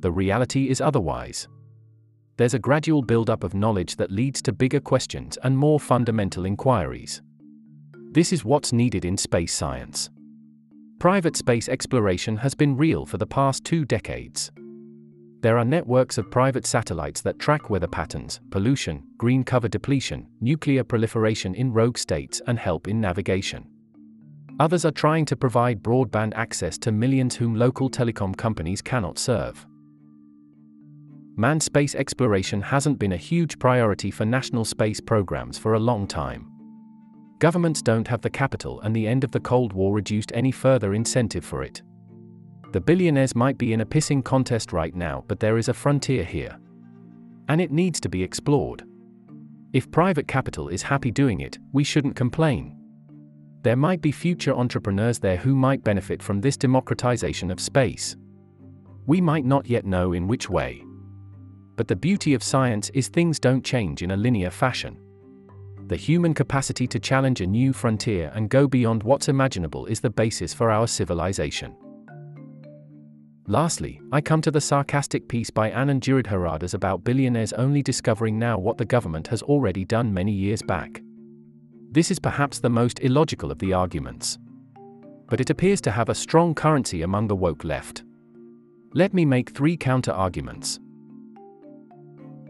The 0.00 0.12
reality 0.12 0.68
is 0.68 0.82
otherwise. 0.82 1.48
There's 2.36 2.54
a 2.54 2.58
gradual 2.58 3.00
build-up 3.00 3.42
of 3.42 3.54
knowledge 3.54 3.96
that 3.96 4.10
leads 4.10 4.42
to 4.42 4.52
bigger 4.52 4.80
questions 4.80 5.38
and 5.42 5.56
more 5.56 5.80
fundamental 5.80 6.44
inquiries. 6.44 7.22
This 8.12 8.34
is 8.34 8.44
what's 8.44 8.72
needed 8.72 9.06
in 9.06 9.16
space 9.16 9.54
science. 9.54 10.10
Private 10.98 11.36
space 11.36 11.70
exploration 11.70 12.36
has 12.36 12.54
been 12.54 12.76
real 12.76 13.06
for 13.06 13.16
the 13.16 13.26
past 13.26 13.64
two 13.64 13.86
decades. 13.86 14.50
There 15.42 15.56
are 15.56 15.64
networks 15.64 16.18
of 16.18 16.30
private 16.30 16.66
satellites 16.66 17.22
that 17.22 17.38
track 17.38 17.70
weather 17.70 17.86
patterns, 17.86 18.40
pollution, 18.50 19.02
green 19.16 19.42
cover 19.42 19.68
depletion, 19.68 20.26
nuclear 20.42 20.84
proliferation 20.84 21.54
in 21.54 21.72
rogue 21.72 21.96
states, 21.96 22.42
and 22.46 22.58
help 22.58 22.88
in 22.88 23.00
navigation. 23.00 23.66
Others 24.58 24.84
are 24.84 24.90
trying 24.90 25.24
to 25.24 25.36
provide 25.36 25.82
broadband 25.82 26.34
access 26.34 26.76
to 26.78 26.92
millions 26.92 27.34
whom 27.34 27.54
local 27.54 27.88
telecom 27.88 28.36
companies 28.36 28.82
cannot 28.82 29.18
serve. 29.18 29.66
Manned 31.36 31.62
space 31.62 31.94
exploration 31.94 32.60
hasn't 32.60 32.98
been 32.98 33.12
a 33.12 33.16
huge 33.16 33.58
priority 33.58 34.10
for 34.10 34.26
national 34.26 34.66
space 34.66 35.00
programs 35.00 35.56
for 35.56 35.72
a 35.72 35.78
long 35.78 36.06
time. 36.06 36.52
Governments 37.38 37.80
don't 37.80 38.08
have 38.08 38.20
the 38.20 38.28
capital, 38.28 38.78
and 38.82 38.94
the 38.94 39.08
end 39.08 39.24
of 39.24 39.30
the 39.30 39.40
Cold 39.40 39.72
War 39.72 39.94
reduced 39.94 40.32
any 40.34 40.52
further 40.52 40.92
incentive 40.92 41.46
for 41.46 41.62
it. 41.62 41.80
The 42.72 42.80
billionaires 42.80 43.34
might 43.34 43.58
be 43.58 43.72
in 43.72 43.80
a 43.80 43.86
pissing 43.86 44.24
contest 44.24 44.72
right 44.72 44.94
now, 44.94 45.24
but 45.26 45.40
there 45.40 45.58
is 45.58 45.68
a 45.68 45.74
frontier 45.74 46.22
here. 46.22 46.56
And 47.48 47.60
it 47.60 47.72
needs 47.72 47.98
to 48.00 48.08
be 48.08 48.22
explored. 48.22 48.84
If 49.72 49.90
private 49.90 50.28
capital 50.28 50.68
is 50.68 50.82
happy 50.82 51.10
doing 51.10 51.40
it, 51.40 51.58
we 51.72 51.82
shouldn't 51.82 52.14
complain. 52.14 52.76
There 53.62 53.76
might 53.76 54.00
be 54.00 54.12
future 54.12 54.54
entrepreneurs 54.54 55.18
there 55.18 55.36
who 55.36 55.54
might 55.54 55.84
benefit 55.84 56.22
from 56.22 56.40
this 56.40 56.56
democratization 56.56 57.50
of 57.50 57.60
space. 57.60 58.16
We 59.06 59.20
might 59.20 59.44
not 59.44 59.66
yet 59.66 59.84
know 59.84 60.12
in 60.12 60.28
which 60.28 60.48
way. 60.48 60.84
But 61.76 61.88
the 61.88 61.96
beauty 61.96 62.34
of 62.34 62.42
science 62.42 62.90
is 62.94 63.08
things 63.08 63.40
don't 63.40 63.64
change 63.64 64.02
in 64.02 64.12
a 64.12 64.16
linear 64.16 64.50
fashion. 64.50 64.96
The 65.88 65.96
human 65.96 66.34
capacity 66.34 66.86
to 66.86 67.00
challenge 67.00 67.40
a 67.40 67.46
new 67.46 67.72
frontier 67.72 68.30
and 68.34 68.48
go 68.48 68.68
beyond 68.68 69.02
what's 69.02 69.28
imaginable 69.28 69.86
is 69.86 70.00
the 70.00 70.10
basis 70.10 70.54
for 70.54 70.70
our 70.70 70.86
civilization. 70.86 71.74
Lastly, 73.50 74.00
I 74.12 74.20
come 74.20 74.40
to 74.42 74.52
the 74.52 74.60
sarcastic 74.60 75.26
piece 75.26 75.50
by 75.50 75.72
Anand 75.72 76.02
Giridharadas 76.02 76.72
about 76.72 77.02
billionaires 77.02 77.52
only 77.54 77.82
discovering 77.82 78.38
now 78.38 78.56
what 78.56 78.78
the 78.78 78.84
government 78.84 79.26
has 79.26 79.42
already 79.42 79.84
done 79.84 80.14
many 80.14 80.30
years 80.30 80.62
back. 80.62 81.02
This 81.90 82.12
is 82.12 82.20
perhaps 82.20 82.60
the 82.60 82.70
most 82.70 83.00
illogical 83.00 83.50
of 83.50 83.58
the 83.58 83.72
arguments. 83.72 84.38
But 85.26 85.40
it 85.40 85.50
appears 85.50 85.80
to 85.80 85.90
have 85.90 86.08
a 86.08 86.14
strong 86.14 86.54
currency 86.54 87.02
among 87.02 87.26
the 87.26 87.34
woke 87.34 87.64
left. 87.64 88.04
Let 88.94 89.12
me 89.12 89.24
make 89.24 89.50
three 89.50 89.76
counter 89.76 90.12
arguments. 90.12 90.78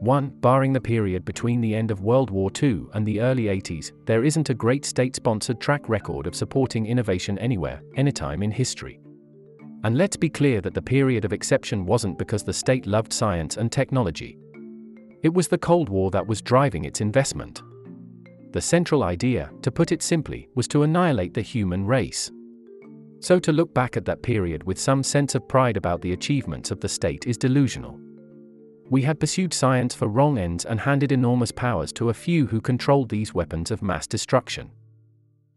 1. 0.01 0.29
Barring 0.43 0.75
the 0.75 0.83
period 0.83 1.25
between 1.25 1.63
the 1.63 1.75
end 1.75 1.91
of 1.91 2.03
World 2.03 2.29
War 2.29 2.51
II 2.63 2.83
and 2.93 3.07
the 3.07 3.23
early 3.23 3.45
80s, 3.45 3.93
there 4.05 4.23
isn't 4.23 4.51
a 4.51 4.55
great 4.55 4.85
state 4.85 5.17
sponsored 5.17 5.63
track 5.63 5.89
record 5.89 6.27
of 6.27 6.35
supporting 6.35 6.85
innovation 6.85 7.39
anywhere, 7.39 7.81
anytime 7.97 8.43
in 8.43 8.51
history. 8.51 9.00
And 9.83 9.97
let's 9.97 10.17
be 10.17 10.29
clear 10.29 10.61
that 10.61 10.75
the 10.75 10.83
period 10.83 11.25
of 11.25 11.33
exception 11.33 11.87
wasn't 11.87 12.19
because 12.19 12.43
the 12.43 12.53
state 12.53 12.87
loved 12.87 13.13
science 13.13 13.57
and 13.57 13.73
technology. 13.73 14.39
It 15.23 15.33
was 15.33 15.49
the 15.49 15.59
Cold 15.59 15.89
War 15.89 16.11
that 16.11 16.27
was 16.27 16.43
driving 16.43 16.85
its 16.85 17.01
investment. 17.01 17.63
The 18.53 18.61
central 18.61 19.05
idea, 19.05 19.51
to 19.63 19.71
put 19.71 19.93
it 19.93 20.03
simply, 20.03 20.49
was 20.55 20.69
to 20.69 20.83
annihilate 20.83 21.35
the 21.35 21.41
human 21.41 21.87
race. 21.87 22.31
So 23.21 23.39
to 23.39 23.53
look 23.53 23.73
back 23.73 23.97
at 23.97 24.05
that 24.07 24.23
period 24.23 24.65
with 24.65 24.79
some 24.79 25.03
sense 25.03 25.35
of 25.35 25.47
pride 25.47 25.77
about 25.77 26.01
the 26.01 26.13
achievements 26.13 26.71
of 26.71 26.81
the 26.81 26.89
state 26.89 27.27
is 27.27 27.39
delusional. 27.39 27.99
We 28.91 29.03
had 29.03 29.21
pursued 29.21 29.55
science 29.55 29.95
for 29.95 30.09
wrong 30.09 30.37
ends 30.37 30.65
and 30.65 30.81
handed 30.81 31.13
enormous 31.13 31.53
powers 31.53 31.93
to 31.93 32.09
a 32.09 32.15
few 32.15 32.47
who 32.47 32.61
controlled 32.61 33.09
these 33.09 33.33
weapons 33.33 33.71
of 33.71 33.83
mass 33.83 34.07
destruction. 34.07 34.71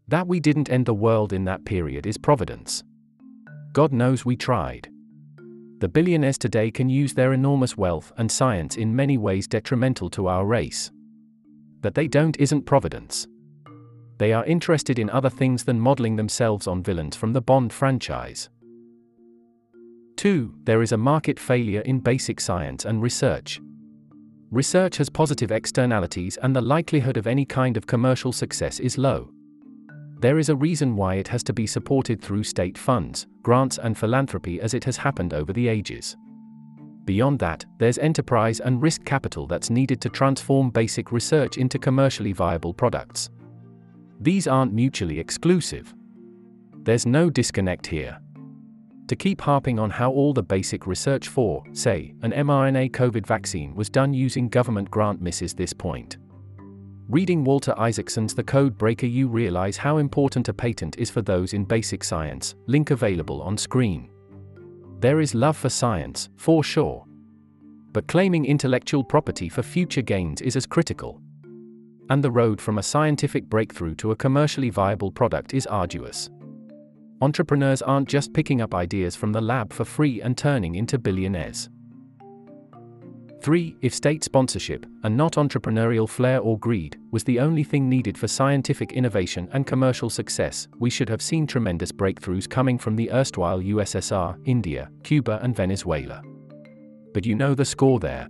That 0.06 0.28
we 0.28 0.40
didn't 0.40 0.70
end 0.70 0.86
the 0.86 0.94
world 0.94 1.32
in 1.32 1.44
that 1.46 1.64
period 1.64 2.06
is 2.06 2.16
providence. 2.16 2.84
God 3.74 3.92
knows 3.92 4.24
we 4.24 4.36
tried. 4.36 4.88
The 5.80 5.88
billionaires 5.88 6.38
today 6.38 6.70
can 6.70 6.88
use 6.88 7.12
their 7.12 7.32
enormous 7.32 7.76
wealth 7.76 8.12
and 8.16 8.30
science 8.30 8.76
in 8.76 8.94
many 8.94 9.18
ways 9.18 9.48
detrimental 9.48 10.08
to 10.10 10.28
our 10.28 10.46
race. 10.46 10.92
That 11.80 11.96
they 11.96 12.06
don't 12.06 12.36
isn't 12.38 12.66
providence. 12.66 13.26
They 14.18 14.32
are 14.32 14.44
interested 14.44 15.00
in 15.00 15.10
other 15.10 15.28
things 15.28 15.64
than 15.64 15.80
modeling 15.80 16.14
themselves 16.14 16.68
on 16.68 16.84
villains 16.84 17.16
from 17.16 17.32
the 17.32 17.42
Bond 17.42 17.72
franchise. 17.72 18.48
2. 20.18 20.54
There 20.62 20.80
is 20.80 20.92
a 20.92 20.96
market 20.96 21.40
failure 21.40 21.80
in 21.80 21.98
basic 21.98 22.40
science 22.40 22.84
and 22.84 23.02
research. 23.02 23.60
Research 24.52 24.98
has 24.98 25.10
positive 25.10 25.50
externalities 25.50 26.36
and 26.36 26.54
the 26.54 26.60
likelihood 26.60 27.16
of 27.16 27.26
any 27.26 27.44
kind 27.44 27.76
of 27.76 27.88
commercial 27.88 28.30
success 28.30 28.78
is 28.78 28.96
low. 28.96 29.33
There 30.20 30.38
is 30.38 30.48
a 30.48 30.56
reason 30.56 30.96
why 30.96 31.16
it 31.16 31.28
has 31.28 31.42
to 31.44 31.52
be 31.52 31.66
supported 31.66 32.22
through 32.22 32.44
state 32.44 32.78
funds, 32.78 33.26
grants, 33.42 33.78
and 33.78 33.96
philanthropy 33.96 34.60
as 34.60 34.74
it 34.74 34.84
has 34.84 34.96
happened 34.96 35.34
over 35.34 35.52
the 35.52 35.68
ages. 35.68 36.16
Beyond 37.04 37.38
that, 37.40 37.66
there's 37.78 37.98
enterprise 37.98 38.60
and 38.60 38.80
risk 38.80 39.04
capital 39.04 39.46
that's 39.46 39.68
needed 39.68 40.00
to 40.00 40.08
transform 40.08 40.70
basic 40.70 41.12
research 41.12 41.58
into 41.58 41.78
commercially 41.78 42.32
viable 42.32 42.72
products. 42.72 43.28
These 44.20 44.46
aren't 44.46 44.72
mutually 44.72 45.18
exclusive. 45.18 45.94
There's 46.82 47.04
no 47.04 47.28
disconnect 47.28 47.86
here. 47.86 48.18
To 49.08 49.16
keep 49.16 49.42
harping 49.42 49.78
on 49.78 49.90
how 49.90 50.10
all 50.10 50.32
the 50.32 50.42
basic 50.42 50.86
research 50.86 51.28
for, 51.28 51.62
say, 51.72 52.14
an 52.22 52.32
mRNA 52.32 52.92
COVID 52.92 53.26
vaccine 53.26 53.74
was 53.74 53.90
done 53.90 54.14
using 54.14 54.48
government 54.48 54.90
grant 54.90 55.20
misses 55.20 55.52
this 55.52 55.74
point. 55.74 56.16
Reading 57.10 57.44
Walter 57.44 57.78
Isaacson's 57.78 58.34
The 58.34 58.42
Code 58.42 58.78
Breaker, 58.78 59.04
you 59.04 59.28
realize 59.28 59.76
how 59.76 59.98
important 59.98 60.48
a 60.48 60.54
patent 60.54 60.96
is 60.98 61.10
for 61.10 61.20
those 61.20 61.52
in 61.52 61.66
basic 61.66 62.02
science. 62.02 62.54
Link 62.66 62.90
available 62.90 63.42
on 63.42 63.58
screen. 63.58 64.08
There 65.00 65.20
is 65.20 65.34
love 65.34 65.54
for 65.54 65.68
science, 65.68 66.30
for 66.36 66.64
sure. 66.64 67.04
But 67.92 68.06
claiming 68.06 68.46
intellectual 68.46 69.04
property 69.04 69.50
for 69.50 69.62
future 69.62 70.00
gains 70.00 70.40
is 70.40 70.56
as 70.56 70.64
critical. 70.64 71.20
And 72.08 72.24
the 72.24 72.30
road 72.30 72.58
from 72.58 72.78
a 72.78 72.82
scientific 72.82 73.44
breakthrough 73.44 73.96
to 73.96 74.12
a 74.12 74.16
commercially 74.16 74.70
viable 74.70 75.10
product 75.12 75.52
is 75.52 75.66
arduous. 75.66 76.30
Entrepreneurs 77.20 77.82
aren't 77.82 78.08
just 78.08 78.32
picking 78.32 78.62
up 78.62 78.74
ideas 78.74 79.14
from 79.14 79.30
the 79.30 79.42
lab 79.42 79.74
for 79.74 79.84
free 79.84 80.22
and 80.22 80.38
turning 80.38 80.76
into 80.76 80.98
billionaires. 80.98 81.68
3. 83.44 83.76
If 83.82 83.92
state 83.92 84.24
sponsorship, 84.24 84.86
and 85.02 85.14
not 85.14 85.34
entrepreneurial 85.34 86.08
flair 86.08 86.40
or 86.40 86.58
greed, 86.58 86.98
was 87.10 87.24
the 87.24 87.38
only 87.38 87.62
thing 87.62 87.90
needed 87.90 88.16
for 88.16 88.26
scientific 88.26 88.92
innovation 88.92 89.50
and 89.52 89.66
commercial 89.66 90.08
success, 90.08 90.66
we 90.78 90.88
should 90.88 91.10
have 91.10 91.20
seen 91.20 91.46
tremendous 91.46 91.92
breakthroughs 91.92 92.48
coming 92.48 92.78
from 92.78 92.96
the 92.96 93.12
erstwhile 93.12 93.60
USSR, 93.60 94.40
India, 94.46 94.90
Cuba, 95.02 95.40
and 95.42 95.54
Venezuela. 95.54 96.22
But 97.12 97.26
you 97.26 97.34
know 97.34 97.54
the 97.54 97.66
score 97.66 98.00
there. 98.00 98.28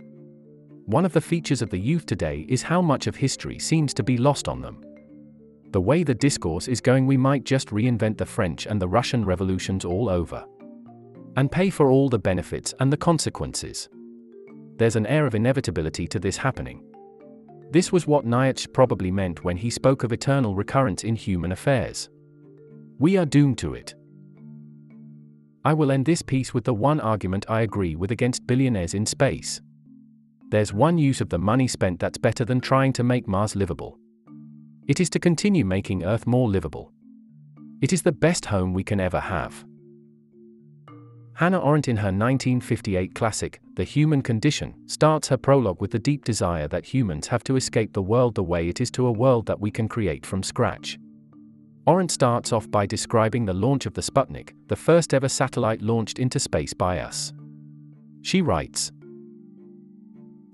One 0.83 1.05
of 1.05 1.13
the 1.13 1.21
features 1.21 1.61
of 1.61 1.69
the 1.69 1.79
youth 1.79 2.05
today 2.05 2.45
is 2.49 2.61
how 2.61 2.81
much 2.81 3.07
of 3.07 3.15
history 3.15 3.57
seems 3.57 3.93
to 3.93 4.03
be 4.03 4.17
lost 4.17 4.49
on 4.49 4.59
them. 4.59 4.83
The 5.71 5.79
way 5.79 6.03
the 6.03 6.13
discourse 6.13 6.67
is 6.67 6.81
going, 6.81 7.07
we 7.07 7.15
might 7.15 7.45
just 7.45 7.69
reinvent 7.69 8.17
the 8.17 8.25
French 8.25 8.65
and 8.65 8.81
the 8.81 8.89
Russian 8.89 9.23
revolutions 9.23 9.85
all 9.85 10.09
over. 10.09 10.43
And 11.37 11.49
pay 11.49 11.69
for 11.69 11.89
all 11.89 12.09
the 12.09 12.19
benefits 12.19 12.73
and 12.81 12.91
the 12.91 12.97
consequences 12.97 13.87
there's 14.77 14.95
an 14.95 15.07
air 15.07 15.25
of 15.25 15.35
inevitability 15.35 16.07
to 16.07 16.19
this 16.19 16.37
happening. 16.37 16.83
This 17.71 17.91
was 17.91 18.07
what 18.07 18.25
Nietzsche 18.25 18.67
probably 18.67 19.11
meant 19.11 19.43
when 19.43 19.57
he 19.57 19.69
spoke 19.69 20.03
of 20.03 20.11
eternal 20.11 20.55
recurrence 20.55 21.03
in 21.03 21.15
human 21.15 21.51
affairs. 21.51 22.09
We 22.99 23.17
are 23.17 23.25
doomed 23.25 23.57
to 23.59 23.73
it. 23.73 23.95
I 25.63 25.73
will 25.73 25.91
end 25.91 26.05
this 26.05 26.21
piece 26.21 26.53
with 26.53 26.63
the 26.63 26.73
one 26.73 26.99
argument 26.99 27.45
I 27.49 27.61
agree 27.61 27.95
with 27.95 28.11
against 28.11 28.45
billionaires 28.45 28.93
in 28.93 29.05
space. 29.05 29.61
There's 30.51 30.71
one 30.71 30.97
use 30.97 31.21
of 31.21 31.29
the 31.29 31.39
money 31.39 31.67
spent 31.67 31.99
that's 31.99 32.19
better 32.19 32.45
than 32.45 32.61
trying 32.61 32.93
to 32.93 33.03
make 33.03 33.27
Mars 33.27 33.55
livable. 33.55 33.97
It 34.87 34.99
is 34.99 35.09
to 35.09 35.19
continue 35.19 35.65
making 35.65 36.03
Earth 36.03 36.27
more 36.27 36.47
livable. 36.47 36.93
It 37.81 37.91
is 37.91 38.03
the 38.03 38.11
best 38.11 38.45
home 38.45 38.73
we 38.73 38.83
can 38.83 38.99
ever 38.99 39.19
have. 39.19 39.65
Hannah 41.35 41.61
Arendt, 41.61 41.89
in 41.89 41.97
her 41.97 42.13
1958 42.13 43.13
classic, 43.13 43.59
The 43.73 43.83
Human 43.83 44.21
Condition, 44.21 44.73
starts 44.87 45.27
her 45.27 45.35
prologue 45.35 45.81
with 45.81 45.91
the 45.91 45.99
deep 45.99 46.23
desire 46.23 46.69
that 46.69 46.85
humans 46.85 47.27
have 47.27 47.43
to 47.43 47.57
escape 47.57 47.91
the 47.91 48.01
world 48.01 48.35
the 48.35 48.43
way 48.43 48.69
it 48.69 48.79
is 48.79 48.89
to 48.91 49.05
a 49.07 49.11
world 49.11 49.45
that 49.47 49.59
we 49.59 49.69
can 49.69 49.89
create 49.89 50.25
from 50.25 50.41
scratch. 50.41 50.97
Arendt 51.87 52.11
starts 52.11 52.53
off 52.53 52.71
by 52.71 52.85
describing 52.85 53.43
the 53.43 53.53
launch 53.53 53.85
of 53.85 53.95
the 53.95 54.01
Sputnik, 54.01 54.53
the 54.67 54.77
first 54.77 55.13
ever 55.13 55.27
satellite 55.27 55.81
launched 55.81 56.19
into 56.19 56.39
space 56.39 56.73
by 56.73 56.99
us. 56.99 57.33
She 58.21 58.41
writes 58.41 58.93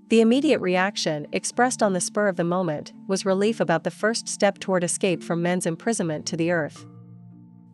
The 0.09 0.21
immediate 0.21 0.61
reaction, 0.61 1.27
expressed 1.31 1.83
on 1.83 1.93
the 1.93 2.01
spur 2.01 2.27
of 2.27 2.37
the 2.37 2.43
moment, 2.43 2.91
was 3.07 3.23
relief 3.23 3.59
about 3.59 3.83
the 3.83 3.91
first 3.91 4.27
step 4.27 4.57
toward 4.57 4.83
escape 4.83 5.21
from 5.21 5.43
men's 5.43 5.67
imprisonment 5.67 6.25
to 6.25 6.35
the 6.35 6.49
earth. 6.49 6.87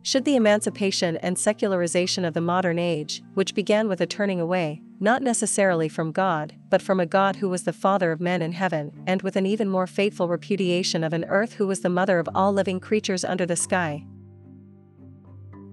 Should 0.02 0.24
the 0.24 0.36
emancipation 0.36 1.16
and 1.18 1.36
secularization 1.36 2.24
of 2.24 2.34
the 2.34 2.40
modern 2.40 2.78
age, 2.78 3.22
which 3.34 3.54
began 3.54 3.88
with 3.88 4.00
a 4.00 4.06
turning 4.06 4.40
away, 4.40 4.80
not 5.00 5.22
necessarily 5.22 5.88
from 5.88 6.12
God, 6.12 6.54
but 6.70 6.82
from 6.82 7.00
a 7.00 7.06
God 7.06 7.36
who 7.36 7.48
was 7.48 7.64
the 7.64 7.72
Father 7.72 8.10
of 8.12 8.20
men 8.20 8.40
in 8.40 8.52
heaven, 8.52 8.92
and 9.06 9.22
with 9.22 9.36
an 9.36 9.46
even 9.46 9.68
more 9.68 9.86
fateful 9.86 10.28
repudiation 10.28 11.04
of 11.04 11.12
an 11.12 11.24
earth 11.26 11.54
who 11.54 11.66
was 11.66 11.80
the 11.80 11.88
mother 11.88 12.18
of 12.18 12.28
all 12.34 12.52
living 12.52 12.80
creatures 12.80 13.24
under 13.24 13.44
the 13.44 13.56
sky. 13.56 14.04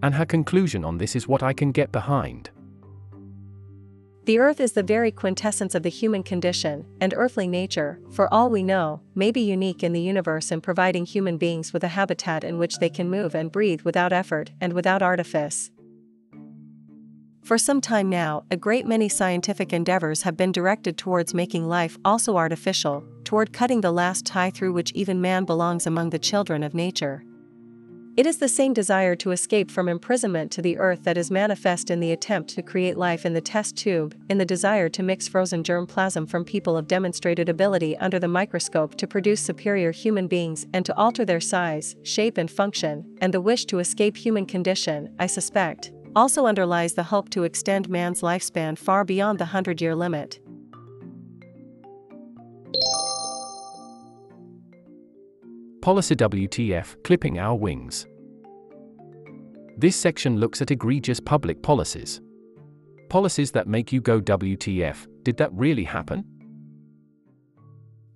And 0.03 0.15
her 0.15 0.25
conclusion 0.25 0.84
on 0.84 0.98
this 0.98 1.15
is 1.15 1.27
what 1.27 1.41
I 1.41 1.53
can 1.53 1.72
get 1.72 1.91
behind. 1.91 2.50
The 4.25 4.39
earth 4.39 4.60
is 4.60 4.72
the 4.72 4.82
very 4.82 5.12
quintessence 5.12 5.75
of 5.75 5.84
the 5.84 5.89
human 5.89 6.24
condition, 6.24 6.84
and 7.00 7.13
earthly 7.15 7.48
nature, 7.48 8.00
for 8.10 8.34
all 8.34 8.50
we 8.50 8.63
know, 8.63 9.01
may 9.13 9.29
be 9.29 9.41
unique 9.41 9.84
in 9.84 9.94
the 9.94 10.01
universe 10.01 10.51
in 10.51 10.62
providing 10.62 11.05
human 11.05 11.38
beings 11.38 11.72
with 11.72 11.84
a 11.84 11.89
habitat 11.89 12.44
in 12.44 12.58
which 12.58 12.79
they 12.79 12.89
can 12.89 13.08
move 13.08 13.36
and 13.36 13.51
breathe 13.51 13.84
without 13.84 14.12
effort 14.12 14.50
and 14.60 14.74
without 14.74 15.03
artifice. 15.03 15.70
For 17.44 17.60
some 17.60 17.82
time 17.82 18.10
now, 18.10 18.46
a 18.50 18.58
great 18.58 18.88
many 18.88 19.10
scientific 19.10 19.72
endeavors 19.72 20.24
have 20.24 20.36
been 20.36 20.51
directed 20.51 20.98
towards 20.98 21.36
making 21.36 21.67
life 21.67 22.00
also 22.03 22.36
artificial, 22.36 23.03
toward 23.25 23.53
cutting 23.53 23.82
the 23.82 23.91
last 23.91 24.25
tie 24.25 24.50
through 24.50 24.74
which 24.74 24.91
even 24.94 25.22
man 25.22 25.46
belongs 25.46 25.86
among 25.86 26.10
the 26.10 26.17
children 26.17 26.63
of 26.63 26.74
nature. 26.74 27.24
It 28.17 28.25
is 28.25 28.38
the 28.38 28.48
same 28.48 28.74
desire 28.74 29.13
to 29.17 29.31
escape 29.31 29.69
from 29.69 29.89
imprisonment 29.89 30.50
to 30.53 30.62
the 30.62 30.77
earth 30.77 31.03
that 31.03 31.17
is 31.17 31.29
manifest 31.29 31.91
in 31.91 32.00
the 32.00 32.13
attempt 32.13 32.50
to 32.51 32.62
create 32.62 32.95
life 32.95 33.25
in 33.25 33.34
the 33.34 33.41
test 33.41 33.75
tube, 33.75 34.15
in 34.29 34.38
the 34.38 34.45
desire 34.45 34.88
to 34.88 35.03
mix 35.03 35.27
frozen 35.27 35.63
germplasm 35.63 36.29
from 36.29 36.45
people 36.45 36.77
of 36.77 36.88
demonstrated 36.88 37.50
ability 37.50 37.98
under 37.98 38.17
the 38.17 38.29
microscope 38.29 38.95
to 38.95 39.05
produce 39.05 39.41
superior 39.41 39.91
human 39.91 40.27
beings 40.27 40.65
and 40.74 40.86
to 40.86 40.95
alter 40.95 41.25
their 41.25 41.41
size, 41.41 41.98
shape, 42.03 42.38
and 42.38 42.50
function, 42.50 43.05
and 43.19 43.34
the 43.34 43.41
wish 43.41 43.65
to 43.65 43.79
escape 43.79 44.15
human 44.15 44.45
condition, 44.45 45.13
I 45.19 45.27
suspect, 45.27 45.91
also 46.15 46.45
underlies 46.45 46.93
the 46.93 47.03
hope 47.03 47.29
to 47.31 47.43
extend 47.43 47.89
man's 47.89 48.22
lifespan 48.22 48.77
far 48.77 49.03
beyond 49.03 49.39
the 49.39 49.45
hundred 49.45 49.81
year 49.81 49.93
limit. 49.93 50.39
Policy 55.86 56.15
WTF 56.15 57.04
Clipping 57.04 57.38
Our 57.38 57.54
Wings. 57.54 58.08
This 59.77 59.96
section 59.96 60.38
looks 60.38 60.60
at 60.63 60.72
egregious 60.72 61.20
public 61.20 61.62
policies. 61.62 62.22
Policies 63.08 63.51
that 63.51 63.68
make 63.68 63.94
you 63.94 64.01
go 64.01 64.20
WTF, 64.20 65.06
did 65.22 65.38
that 65.38 65.54
really 65.54 65.84
happen? 65.84 66.25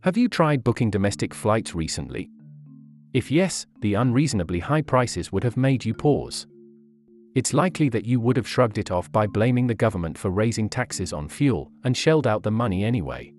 Have 0.02 0.18
you 0.18 0.28
tried 0.28 0.64
booking 0.64 0.90
domestic 0.90 1.32
flights 1.32 1.76
recently? 1.76 2.32
If 3.14 3.30
yes, 3.30 3.68
the 3.82 3.94
unreasonably 3.94 4.58
high 4.58 4.82
prices 4.82 5.32
would 5.32 5.44
have 5.44 5.56
made 5.56 5.86
you 5.86 5.94
pause. 5.94 6.48
It's 7.36 7.54
likely 7.54 7.90
that 7.90 8.04
you 8.04 8.20
would 8.20 8.38
have 8.38 8.48
shrugged 8.48 8.80
it 8.80 8.90
off 8.90 9.12
by 9.12 9.28
blaming 9.28 9.68
the 9.68 9.76
government 9.76 10.18
for 10.18 10.32
raising 10.32 10.70
taxes 10.70 11.14
on 11.14 11.30
fuel 11.30 11.72
and 11.84 11.96
shelled 11.96 12.26
out 12.26 12.42
the 12.42 12.50
money 12.50 12.84
anyway. 12.84 13.32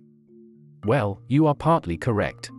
Well, 0.85 1.21
you 1.27 1.49
are 1.49 1.55
partly 1.57 1.97
correct. 1.97 2.53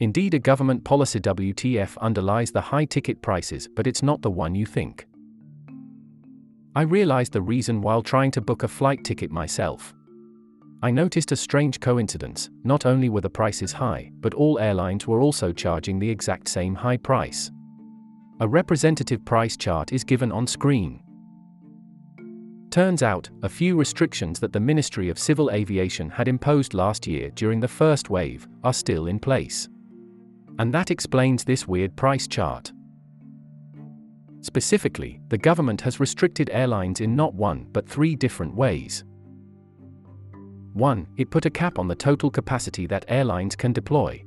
Indeed, 0.00 0.34
a 0.34 0.38
government 0.38 0.84
policy 0.84 1.18
WTF 1.20 1.98
underlies 1.98 2.52
the 2.52 2.60
high 2.60 2.84
ticket 2.84 3.20
prices, 3.20 3.68
but 3.74 3.86
it's 3.86 4.02
not 4.02 4.22
the 4.22 4.30
one 4.30 4.54
you 4.54 4.64
think. 4.64 5.06
I 6.76 6.82
realized 6.82 7.32
the 7.32 7.42
reason 7.42 7.80
while 7.80 8.02
trying 8.02 8.30
to 8.32 8.40
book 8.40 8.62
a 8.62 8.68
flight 8.68 9.02
ticket 9.02 9.32
myself. 9.32 9.92
I 10.80 10.92
noticed 10.92 11.32
a 11.32 11.36
strange 11.36 11.80
coincidence 11.80 12.50
not 12.62 12.86
only 12.86 13.08
were 13.08 13.20
the 13.20 13.28
prices 13.28 13.72
high, 13.72 14.12
but 14.20 14.34
all 14.34 14.60
airlines 14.60 15.08
were 15.08 15.20
also 15.20 15.52
charging 15.52 15.98
the 15.98 16.08
exact 16.08 16.46
same 16.46 16.76
high 16.76 16.98
price. 16.98 17.50
A 18.38 18.46
representative 18.46 19.24
price 19.24 19.56
chart 19.56 19.92
is 19.92 20.04
given 20.04 20.30
on 20.30 20.46
screen. 20.46 21.00
Turns 22.70 23.02
out, 23.02 23.28
a 23.42 23.48
few 23.48 23.74
restrictions 23.74 24.38
that 24.38 24.52
the 24.52 24.60
Ministry 24.60 25.08
of 25.08 25.18
Civil 25.18 25.50
Aviation 25.50 26.10
had 26.10 26.28
imposed 26.28 26.74
last 26.74 27.08
year 27.08 27.30
during 27.30 27.58
the 27.58 27.66
first 27.66 28.10
wave 28.10 28.46
are 28.62 28.74
still 28.74 29.08
in 29.08 29.18
place. 29.18 29.68
And 30.58 30.72
that 30.74 30.90
explains 30.90 31.44
this 31.44 31.68
weird 31.68 31.94
price 31.96 32.26
chart. 32.26 32.72
Specifically, 34.40 35.20
the 35.28 35.38
government 35.38 35.80
has 35.80 36.00
restricted 36.00 36.50
airlines 36.50 37.00
in 37.00 37.16
not 37.16 37.34
one 37.34 37.66
but 37.72 37.88
three 37.88 38.14
different 38.14 38.54
ways. 38.54 39.04
1. 40.74 41.06
It 41.16 41.30
put 41.30 41.46
a 41.46 41.50
cap 41.50 41.78
on 41.78 41.88
the 41.88 41.94
total 41.94 42.30
capacity 42.30 42.86
that 42.86 43.04
airlines 43.08 43.56
can 43.56 43.72
deploy. 43.72 44.24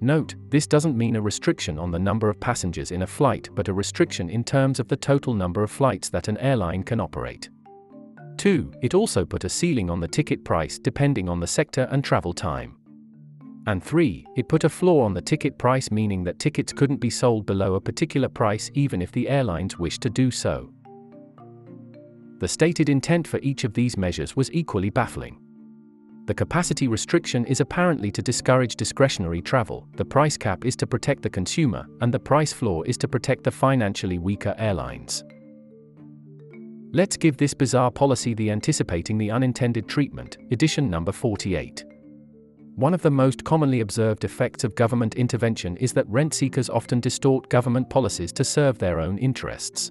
Note, 0.00 0.34
this 0.48 0.66
doesn't 0.66 0.96
mean 0.96 1.16
a 1.16 1.20
restriction 1.20 1.78
on 1.78 1.90
the 1.90 1.98
number 1.98 2.30
of 2.30 2.40
passengers 2.40 2.90
in 2.90 3.02
a 3.02 3.06
flight 3.06 3.48
but 3.54 3.68
a 3.68 3.72
restriction 3.72 4.30
in 4.30 4.44
terms 4.44 4.80
of 4.80 4.88
the 4.88 4.96
total 4.96 5.34
number 5.34 5.62
of 5.62 5.70
flights 5.70 6.08
that 6.08 6.28
an 6.28 6.38
airline 6.38 6.82
can 6.82 7.00
operate. 7.00 7.50
2. 8.38 8.72
It 8.80 8.94
also 8.94 9.24
put 9.26 9.44
a 9.44 9.48
ceiling 9.48 9.90
on 9.90 10.00
the 10.00 10.08
ticket 10.08 10.44
price 10.44 10.78
depending 10.78 11.28
on 11.28 11.40
the 11.40 11.46
sector 11.46 11.88
and 11.90 12.02
travel 12.02 12.32
time. 12.32 12.77
And 13.68 13.84
3. 13.84 14.26
It 14.34 14.48
put 14.48 14.64
a 14.64 14.70
floor 14.70 15.04
on 15.04 15.12
the 15.12 15.20
ticket 15.20 15.58
price 15.58 15.90
meaning 15.90 16.24
that 16.24 16.38
tickets 16.38 16.72
couldn't 16.72 17.02
be 17.02 17.10
sold 17.10 17.44
below 17.44 17.74
a 17.74 17.80
particular 17.80 18.26
price 18.26 18.70
even 18.72 19.02
if 19.02 19.12
the 19.12 19.28
airlines 19.28 19.78
wished 19.78 20.00
to 20.00 20.08
do 20.08 20.30
so. 20.30 20.72
The 22.38 22.48
stated 22.48 22.88
intent 22.88 23.28
for 23.28 23.38
each 23.40 23.64
of 23.64 23.74
these 23.74 23.98
measures 23.98 24.34
was 24.34 24.50
equally 24.54 24.88
baffling. 24.88 25.38
The 26.24 26.32
capacity 26.32 26.88
restriction 26.88 27.44
is 27.44 27.60
apparently 27.60 28.10
to 28.12 28.22
discourage 28.22 28.74
discretionary 28.74 29.42
travel, 29.42 29.86
the 29.96 30.04
price 30.04 30.38
cap 30.38 30.64
is 30.64 30.74
to 30.76 30.86
protect 30.86 31.22
the 31.22 31.28
consumer, 31.28 31.84
and 32.00 32.12
the 32.12 32.18
price 32.18 32.54
floor 32.54 32.86
is 32.86 32.96
to 32.96 33.06
protect 33.06 33.44
the 33.44 33.50
financially 33.50 34.18
weaker 34.18 34.54
airlines. 34.56 35.24
Let's 36.94 37.18
give 37.18 37.36
this 37.36 37.52
bizarre 37.52 37.90
policy 37.90 38.32
the 38.32 38.50
anticipating 38.50 39.18
the 39.18 39.30
unintended 39.30 39.86
treatment, 39.88 40.38
edition 40.50 40.88
number 40.88 41.12
48. 41.12 41.84
One 42.78 42.94
of 42.94 43.02
the 43.02 43.10
most 43.10 43.42
commonly 43.42 43.80
observed 43.80 44.22
effects 44.22 44.62
of 44.62 44.76
government 44.76 45.16
intervention 45.16 45.76
is 45.78 45.92
that 45.94 46.08
rent 46.08 46.32
seekers 46.32 46.70
often 46.70 47.00
distort 47.00 47.48
government 47.48 47.90
policies 47.90 48.32
to 48.34 48.44
serve 48.44 48.78
their 48.78 49.00
own 49.00 49.18
interests. 49.18 49.90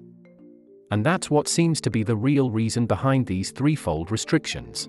And 0.89 1.05
that's 1.05 1.29
what 1.29 1.49
seems 1.49 1.81
to 1.81 1.89
be 1.89 2.03
the 2.03 2.15
real 2.15 2.49
reason 2.49 2.85
behind 2.85 3.25
these 3.25 3.51
threefold 3.51 4.09
restrictions 4.09 4.87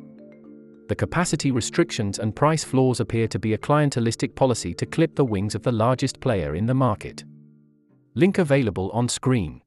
the 0.87 0.95
capacity 0.95 1.50
restrictions 1.50 2.19
and 2.19 2.35
price 2.35 2.64
floors 2.64 3.00
appear 3.00 3.28
to 3.28 3.38
be 3.38 3.52
a 3.52 3.59
clientelistic 3.59 4.35
policy 4.35 4.73
to 4.73 4.87
clip 4.87 5.14
the 5.17 5.25
wings 5.25 5.55
of 5.55 5.62
the 5.62 5.73
largest 5.73 6.19
player 6.19 6.55
in 6.55 6.64
the 6.64 6.73
market. 6.73 7.25
Link 8.14 8.38
available 8.38 8.90
on 8.93 9.07
screen. 9.07 9.61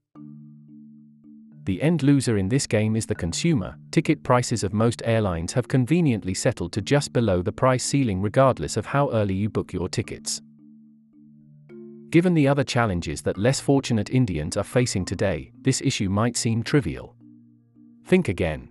The 1.63 1.81
end 1.81 2.01
loser 2.01 2.37
in 2.37 2.49
this 2.49 2.65
game 2.65 2.95
is 2.95 3.05
the 3.05 3.13
consumer. 3.13 3.75
Ticket 3.91 4.23
prices 4.23 4.63
of 4.63 4.73
most 4.73 5.03
airlines 5.05 5.53
have 5.53 5.67
conveniently 5.67 6.33
settled 6.33 6.71
to 6.73 6.81
just 6.81 7.13
below 7.13 7.43
the 7.43 7.51
price 7.51 7.83
ceiling 7.83 8.19
regardless 8.21 8.77
of 8.77 8.87
how 8.87 9.11
early 9.11 9.35
you 9.35 9.49
book 9.49 9.71
your 9.71 9.87
tickets. 9.87 10.41
Given 12.09 12.33
the 12.33 12.47
other 12.47 12.63
challenges 12.63 13.21
that 13.21 13.37
less 13.37 13.59
fortunate 13.59 14.09
Indians 14.09 14.57
are 14.57 14.63
facing 14.63 15.05
today, 15.05 15.51
this 15.61 15.81
issue 15.81 16.09
might 16.09 16.35
seem 16.35 16.63
trivial. 16.63 17.15
Think 18.05 18.27
again. 18.27 18.69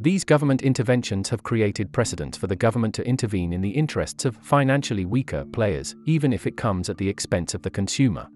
These 0.00 0.24
government 0.24 0.62
interventions 0.62 1.28
have 1.28 1.42
created 1.42 1.92
precedent 1.92 2.34
for 2.34 2.46
the 2.46 2.56
government 2.56 2.94
to 2.94 3.06
intervene 3.06 3.52
in 3.52 3.60
the 3.60 3.70
interests 3.70 4.24
of 4.24 4.38
financially 4.38 5.04
weaker 5.04 5.44
players, 5.52 5.94
even 6.06 6.32
if 6.32 6.46
it 6.46 6.56
comes 6.56 6.88
at 6.88 6.96
the 6.96 7.08
expense 7.08 7.52
of 7.52 7.60
the 7.60 7.70
consumer. 7.70 8.26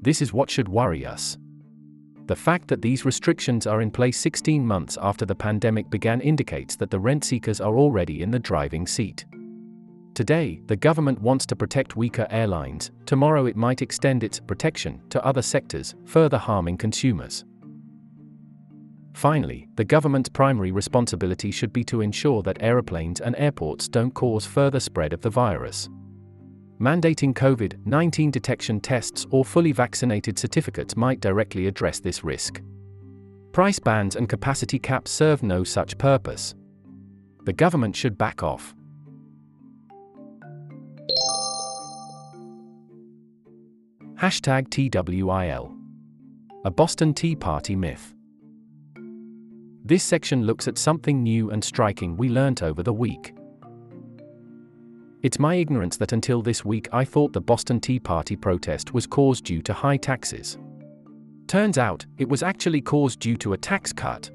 This 0.00 0.20
is 0.20 0.32
what 0.32 0.50
should 0.50 0.68
worry 0.68 1.06
us. 1.06 1.38
The 2.26 2.36
fact 2.36 2.68
that 2.68 2.82
these 2.82 3.04
restrictions 3.04 3.66
are 3.66 3.82
in 3.82 3.90
place 3.90 4.18
16 4.18 4.64
months 4.66 4.96
after 5.00 5.26
the 5.26 5.34
pandemic 5.34 5.90
began 5.90 6.20
indicates 6.20 6.76
that 6.76 6.90
the 6.90 7.00
rent 7.00 7.24
seekers 7.24 7.60
are 7.60 7.76
already 7.76 8.22
in 8.22 8.30
the 8.30 8.38
driving 8.38 8.86
seat. 8.86 9.24
Today, 10.14 10.60
the 10.66 10.76
government 10.76 11.20
wants 11.20 11.46
to 11.46 11.56
protect 11.56 11.96
weaker 11.96 12.26
airlines, 12.30 12.90
tomorrow 13.06 13.46
it 13.46 13.56
might 13.56 13.82
extend 13.82 14.22
its 14.22 14.38
protection 14.40 15.00
to 15.08 15.24
other 15.24 15.42
sectors, 15.42 15.94
further 16.04 16.38
harming 16.38 16.76
consumers. 16.76 17.44
Finally, 19.14 19.68
the 19.76 19.84
government's 19.84 20.28
primary 20.28 20.70
responsibility 20.70 21.50
should 21.50 21.72
be 21.72 21.84
to 21.84 22.02
ensure 22.02 22.42
that 22.42 22.62
aeroplanes 22.62 23.20
and 23.20 23.34
airports 23.36 23.88
don't 23.88 24.14
cause 24.14 24.46
further 24.46 24.80
spread 24.80 25.12
of 25.12 25.22
the 25.22 25.30
virus. 25.30 25.88
Mandating 26.82 27.32
COVID 27.32 27.86
19 27.86 28.32
detection 28.32 28.80
tests 28.80 29.24
or 29.30 29.44
fully 29.44 29.70
vaccinated 29.70 30.36
certificates 30.36 30.96
might 30.96 31.20
directly 31.20 31.68
address 31.68 32.00
this 32.00 32.24
risk. 32.24 32.60
Price 33.52 33.78
bans 33.78 34.16
and 34.16 34.28
capacity 34.28 34.80
caps 34.80 35.12
serve 35.12 35.44
no 35.44 35.62
such 35.62 35.96
purpose. 35.96 36.56
The 37.44 37.52
government 37.52 37.94
should 37.94 38.18
back 38.18 38.42
off. 38.42 38.74
Hashtag 44.16 44.68
TWIL. 44.70 45.76
A 46.64 46.70
Boston 46.72 47.14
Tea 47.14 47.36
Party 47.36 47.76
myth. 47.76 48.12
This 49.84 50.02
section 50.02 50.42
looks 50.42 50.66
at 50.66 50.78
something 50.78 51.22
new 51.22 51.52
and 51.52 51.62
striking 51.62 52.16
we 52.16 52.28
learnt 52.28 52.60
over 52.60 52.82
the 52.82 52.92
week. 52.92 53.34
It's 55.22 55.38
my 55.38 55.54
ignorance 55.54 55.96
that 55.98 56.12
until 56.12 56.42
this 56.42 56.64
week 56.64 56.88
I 56.92 57.04
thought 57.04 57.32
the 57.32 57.40
Boston 57.40 57.78
Tea 57.78 58.00
Party 58.00 58.34
protest 58.34 58.92
was 58.92 59.06
caused 59.06 59.44
due 59.44 59.62
to 59.62 59.72
high 59.72 59.96
taxes. 59.96 60.58
Turns 61.46 61.78
out, 61.78 62.04
it 62.18 62.28
was 62.28 62.42
actually 62.42 62.80
caused 62.80 63.20
due 63.20 63.36
to 63.36 63.52
a 63.52 63.56
tax 63.56 63.92
cut. 63.92 64.32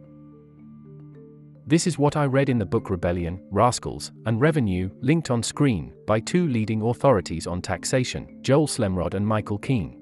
This 1.65 1.87
is 1.87 1.97
what 1.97 2.15
I 2.15 2.25
read 2.25 2.47
in 2.47 2.57
the 2.57 2.65
book 2.65 2.89
Rebellion, 2.89 3.41
Rascals, 3.51 4.13
and 4.25 4.39
Revenue, 4.39 4.89
linked 5.01 5.29
on 5.29 5.43
screen, 5.43 5.93
by 6.05 6.21
two 6.21 6.47
leading 6.47 6.81
authorities 6.81 7.47
on 7.47 7.61
taxation, 7.61 8.37
Joel 8.41 8.67
Slemrod 8.67 9.13
and 9.13 9.27
Michael 9.27 9.57
Keen. 9.57 9.99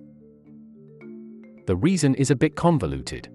The 1.66 1.76
reason 1.76 2.14
is 2.14 2.30
a 2.30 2.36
bit 2.36 2.56
convoluted. 2.56 3.28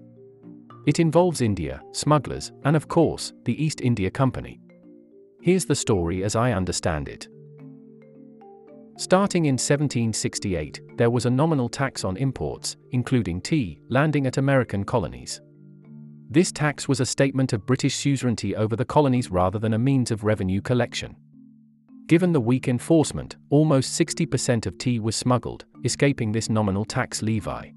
It 0.87 1.01
involves 1.01 1.41
India, 1.41 1.81
smugglers, 1.91 2.53
and 2.63 2.77
of 2.77 2.87
course, 2.87 3.33
the 3.43 3.61
East 3.61 3.81
India 3.81 4.09
Company. 4.09 4.61
Here's 5.41 5.65
the 5.65 5.75
story 5.75 6.23
as 6.23 6.37
I 6.37 6.53
understand 6.53 7.09
it. 7.09 7.27
Starting 9.01 9.45
in 9.45 9.53
1768, 9.53 10.79
there 10.95 11.09
was 11.09 11.25
a 11.25 11.29
nominal 11.29 11.67
tax 11.67 12.03
on 12.03 12.15
imports, 12.17 12.77
including 12.91 13.41
tea, 13.41 13.81
landing 13.89 14.27
at 14.27 14.37
American 14.37 14.83
colonies. 14.83 15.41
This 16.29 16.51
tax 16.51 16.87
was 16.87 16.99
a 16.99 17.05
statement 17.07 17.51
of 17.51 17.65
British 17.65 17.95
suzerainty 17.95 18.55
over 18.55 18.75
the 18.75 18.85
colonies 18.85 19.31
rather 19.31 19.57
than 19.57 19.73
a 19.73 19.79
means 19.79 20.11
of 20.11 20.23
revenue 20.23 20.61
collection. 20.61 21.15
Given 22.05 22.31
the 22.31 22.39
weak 22.39 22.67
enforcement, 22.67 23.37
almost 23.49 23.99
60% 23.99 24.67
of 24.67 24.77
tea 24.77 24.99
was 24.99 25.15
smuggled, 25.15 25.65
escaping 25.83 26.31
this 26.31 26.47
nominal 26.47 26.85
tax 26.85 27.23
levy. 27.23 27.73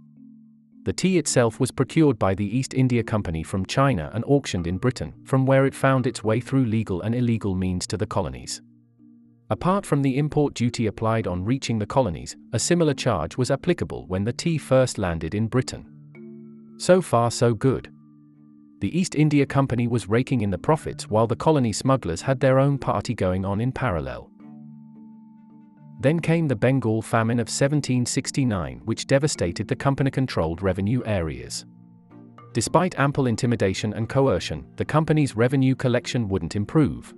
The 0.82 0.92
tea 0.92 1.16
itself 1.16 1.58
was 1.58 1.70
procured 1.70 2.18
by 2.18 2.34
the 2.34 2.54
East 2.54 2.74
India 2.74 3.02
Company 3.02 3.42
from 3.42 3.64
China 3.64 4.10
and 4.12 4.26
auctioned 4.26 4.66
in 4.66 4.76
Britain, 4.76 5.14
from 5.24 5.46
where 5.46 5.64
it 5.64 5.74
found 5.74 6.06
its 6.06 6.22
way 6.22 6.38
through 6.38 6.66
legal 6.66 7.00
and 7.00 7.14
illegal 7.14 7.54
means 7.54 7.86
to 7.86 7.96
the 7.96 8.06
colonies. 8.06 8.60
Apart 9.54 9.86
from 9.86 10.02
the 10.02 10.18
import 10.18 10.52
duty 10.54 10.88
applied 10.88 11.28
on 11.28 11.44
reaching 11.44 11.78
the 11.78 11.86
colonies, 11.86 12.36
a 12.52 12.58
similar 12.58 12.92
charge 12.92 13.36
was 13.36 13.52
applicable 13.52 14.04
when 14.08 14.24
the 14.24 14.32
tea 14.32 14.58
first 14.58 14.98
landed 14.98 15.32
in 15.32 15.46
Britain. 15.46 15.86
So 16.76 17.00
far, 17.00 17.30
so 17.30 17.54
good. 17.54 17.88
The 18.80 18.98
East 18.98 19.14
India 19.14 19.46
Company 19.46 19.86
was 19.86 20.08
raking 20.08 20.40
in 20.40 20.50
the 20.50 20.58
profits 20.58 21.08
while 21.08 21.28
the 21.28 21.36
colony 21.36 21.72
smugglers 21.72 22.20
had 22.20 22.40
their 22.40 22.58
own 22.58 22.78
party 22.78 23.14
going 23.14 23.44
on 23.44 23.60
in 23.60 23.70
parallel. 23.70 24.28
Then 26.00 26.18
came 26.18 26.48
the 26.48 26.56
Bengal 26.56 27.00
famine 27.00 27.38
of 27.38 27.46
1769, 27.46 28.80
which 28.84 29.06
devastated 29.06 29.68
the 29.68 29.76
company 29.76 30.10
controlled 30.10 30.62
revenue 30.62 31.00
areas. 31.06 31.64
Despite 32.54 32.98
ample 32.98 33.28
intimidation 33.28 33.92
and 33.92 34.08
coercion, 34.08 34.66
the 34.74 34.84
company's 34.84 35.36
revenue 35.36 35.76
collection 35.76 36.28
wouldn't 36.28 36.56
improve. 36.56 37.14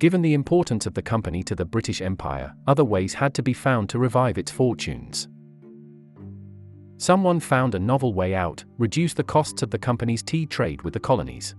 Given 0.00 0.22
the 0.22 0.34
importance 0.34 0.86
of 0.86 0.94
the 0.94 1.02
company 1.02 1.44
to 1.44 1.54
the 1.54 1.64
British 1.64 2.02
Empire, 2.02 2.52
other 2.66 2.84
ways 2.84 3.14
had 3.14 3.32
to 3.34 3.42
be 3.42 3.52
found 3.52 3.88
to 3.90 3.98
revive 4.00 4.38
its 4.38 4.50
fortunes. 4.50 5.28
Someone 6.96 7.38
found 7.38 7.76
a 7.76 7.78
novel 7.78 8.12
way 8.12 8.34
out 8.34 8.64
reduce 8.78 9.14
the 9.14 9.22
costs 9.22 9.62
of 9.62 9.70
the 9.70 9.78
company's 9.78 10.22
tea 10.22 10.46
trade 10.46 10.82
with 10.82 10.94
the 10.94 11.00
colonies 11.00 11.54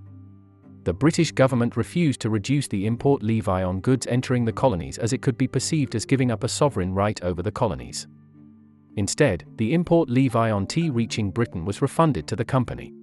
the 0.84 0.94
British 0.94 1.32
government 1.32 1.78
refused 1.78 2.20
to 2.22 2.30
reduce 2.30 2.68
the 2.68 2.88
import 2.88 3.22
levy 3.22 3.52
on 3.52 3.82
goods 3.82 4.08
entering 4.08 4.46
the 4.46 4.52
colonies 4.52 4.98
as 4.98 5.14
it 5.14 5.22
could 5.22 5.38
be 5.38 5.48
perceived 5.48 5.94
as 5.94 6.06
giving 6.06 6.32
up 6.32 6.44
a 6.44 6.50
sovereign 6.50 6.94
right 6.94 7.22
over 7.24 7.44
the 7.44 7.52
colonies. 7.52 8.08
Instead, 8.96 9.46
the 9.58 9.74
import 9.74 10.10
levy 10.10 10.38
on 10.38 10.66
tea 10.66 10.90
reaching 10.90 11.30
Britain 11.30 11.66
was 11.66 11.82
refunded 11.82 12.28
to 12.28 12.36
the 12.36 12.46
company. 12.46 12.94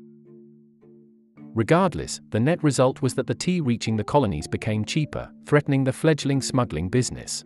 Regardless, 1.55 2.21
the 2.31 2.41
net 2.41 2.63
result 2.63 3.03
was 3.03 3.15
that 3.15 3.27
the 3.27 3.35
tea 3.35 3.61
reaching 3.61 3.97
the 3.97 4.05
colonies 4.05 4.47
became 4.47 4.85
cheaper, 4.85 5.31
threatening 5.47 5.85
the 5.85 5.93
fledgling 5.93 6.41
smuggling 6.41 6.89
business. 6.89 7.45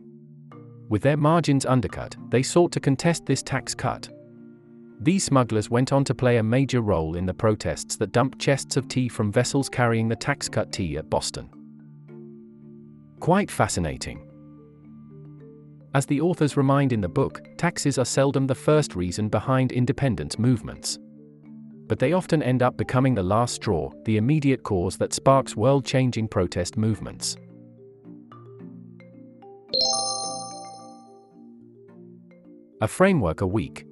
With 0.88 1.02
their 1.02 1.16
margins 1.16 1.64
undercut, 1.64 2.16
they 2.30 2.42
sought 2.42 2.72
to 2.72 2.80
contest 2.80 3.24
this 3.24 3.42
tax 3.42 3.74
cut. 3.74 4.08
These 5.00 5.24
smugglers 5.24 5.70
went 5.70 5.92
on 5.92 6.04
to 6.04 6.14
play 6.14 6.36
a 6.36 6.42
major 6.42 6.80
role 6.80 7.16
in 7.16 7.26
the 7.26 7.34
protests 7.34 7.96
that 7.96 8.12
dumped 8.12 8.38
chests 8.38 8.76
of 8.76 8.88
tea 8.88 9.08
from 9.08 9.32
vessels 9.32 9.68
carrying 9.68 10.08
the 10.08 10.16
tax 10.16 10.48
cut 10.48 10.72
tea 10.72 10.96
at 10.96 11.10
Boston. 11.10 11.48
Quite 13.18 13.50
fascinating. 13.50 14.28
As 15.94 16.06
the 16.06 16.20
authors 16.20 16.56
remind 16.56 16.92
in 16.92 17.00
the 17.00 17.08
book, 17.08 17.42
taxes 17.56 17.98
are 17.98 18.04
seldom 18.04 18.46
the 18.46 18.54
first 18.54 18.94
reason 18.94 19.28
behind 19.28 19.72
independence 19.72 20.38
movements. 20.38 20.98
But 21.88 21.98
they 21.98 22.12
often 22.12 22.42
end 22.42 22.62
up 22.62 22.76
becoming 22.76 23.14
the 23.14 23.22
last 23.22 23.54
straw, 23.54 23.90
the 24.04 24.16
immediate 24.16 24.62
cause 24.62 24.96
that 24.98 25.12
sparks 25.12 25.56
world 25.56 25.84
changing 25.84 26.28
protest 26.28 26.76
movements. 26.76 27.36
A 32.80 32.88
framework 32.88 33.40
a 33.42 33.46
week 33.46 33.86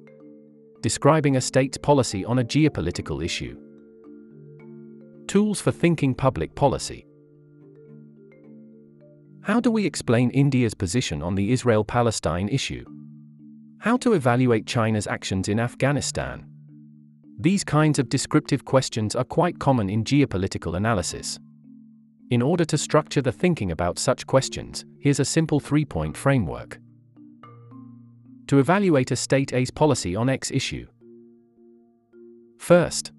describing 0.81 1.35
a 1.37 1.41
state's 1.41 1.77
policy 1.77 2.25
on 2.25 2.39
a 2.39 2.43
geopolitical 2.43 3.23
issue. 3.23 3.55
Tools 5.27 5.61
for 5.61 5.71
thinking 5.71 6.13
public 6.13 6.53
policy. 6.55 7.05
How 9.43 9.59
do 9.59 9.71
we 9.71 9.85
explain 9.85 10.29
India's 10.31 10.73
position 10.73 11.21
on 11.21 11.35
the 11.35 11.51
Israel 11.51 11.83
Palestine 11.83 12.49
issue? 12.49 12.85
How 13.79 13.97
to 13.97 14.13
evaluate 14.13 14.65
China's 14.67 15.07
actions 15.07 15.47
in 15.47 15.59
Afghanistan? 15.59 16.50
These 17.41 17.63
kinds 17.63 17.97
of 17.97 18.07
descriptive 18.07 18.65
questions 18.65 19.15
are 19.15 19.23
quite 19.23 19.57
common 19.57 19.89
in 19.89 20.03
geopolitical 20.03 20.77
analysis. 20.77 21.39
In 22.29 22.39
order 22.39 22.63
to 22.65 22.77
structure 22.77 23.19
the 23.19 23.31
thinking 23.31 23.71
about 23.71 23.97
such 23.97 24.27
questions, 24.27 24.85
here's 24.99 25.19
a 25.19 25.25
simple 25.25 25.59
three 25.59 25.83
point 25.83 26.15
framework 26.15 26.79
to 28.45 28.59
evaluate 28.59 29.09
a 29.09 29.15
state 29.15 29.53
A's 29.53 29.71
policy 29.71 30.15
on 30.15 30.29
X 30.29 30.51
issue. 30.51 30.85
First, 32.59 33.11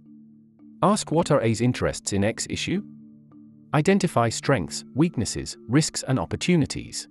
ask 0.85 1.11
what 1.11 1.33
are 1.33 1.43
A's 1.43 1.61
interests 1.61 2.13
in 2.13 2.23
X 2.23 2.47
issue? 2.49 2.85
Identify 3.75 4.29
strengths, 4.29 4.85
weaknesses, 4.95 5.57
risks, 5.67 6.05
and 6.07 6.21
opportunities. 6.21 7.09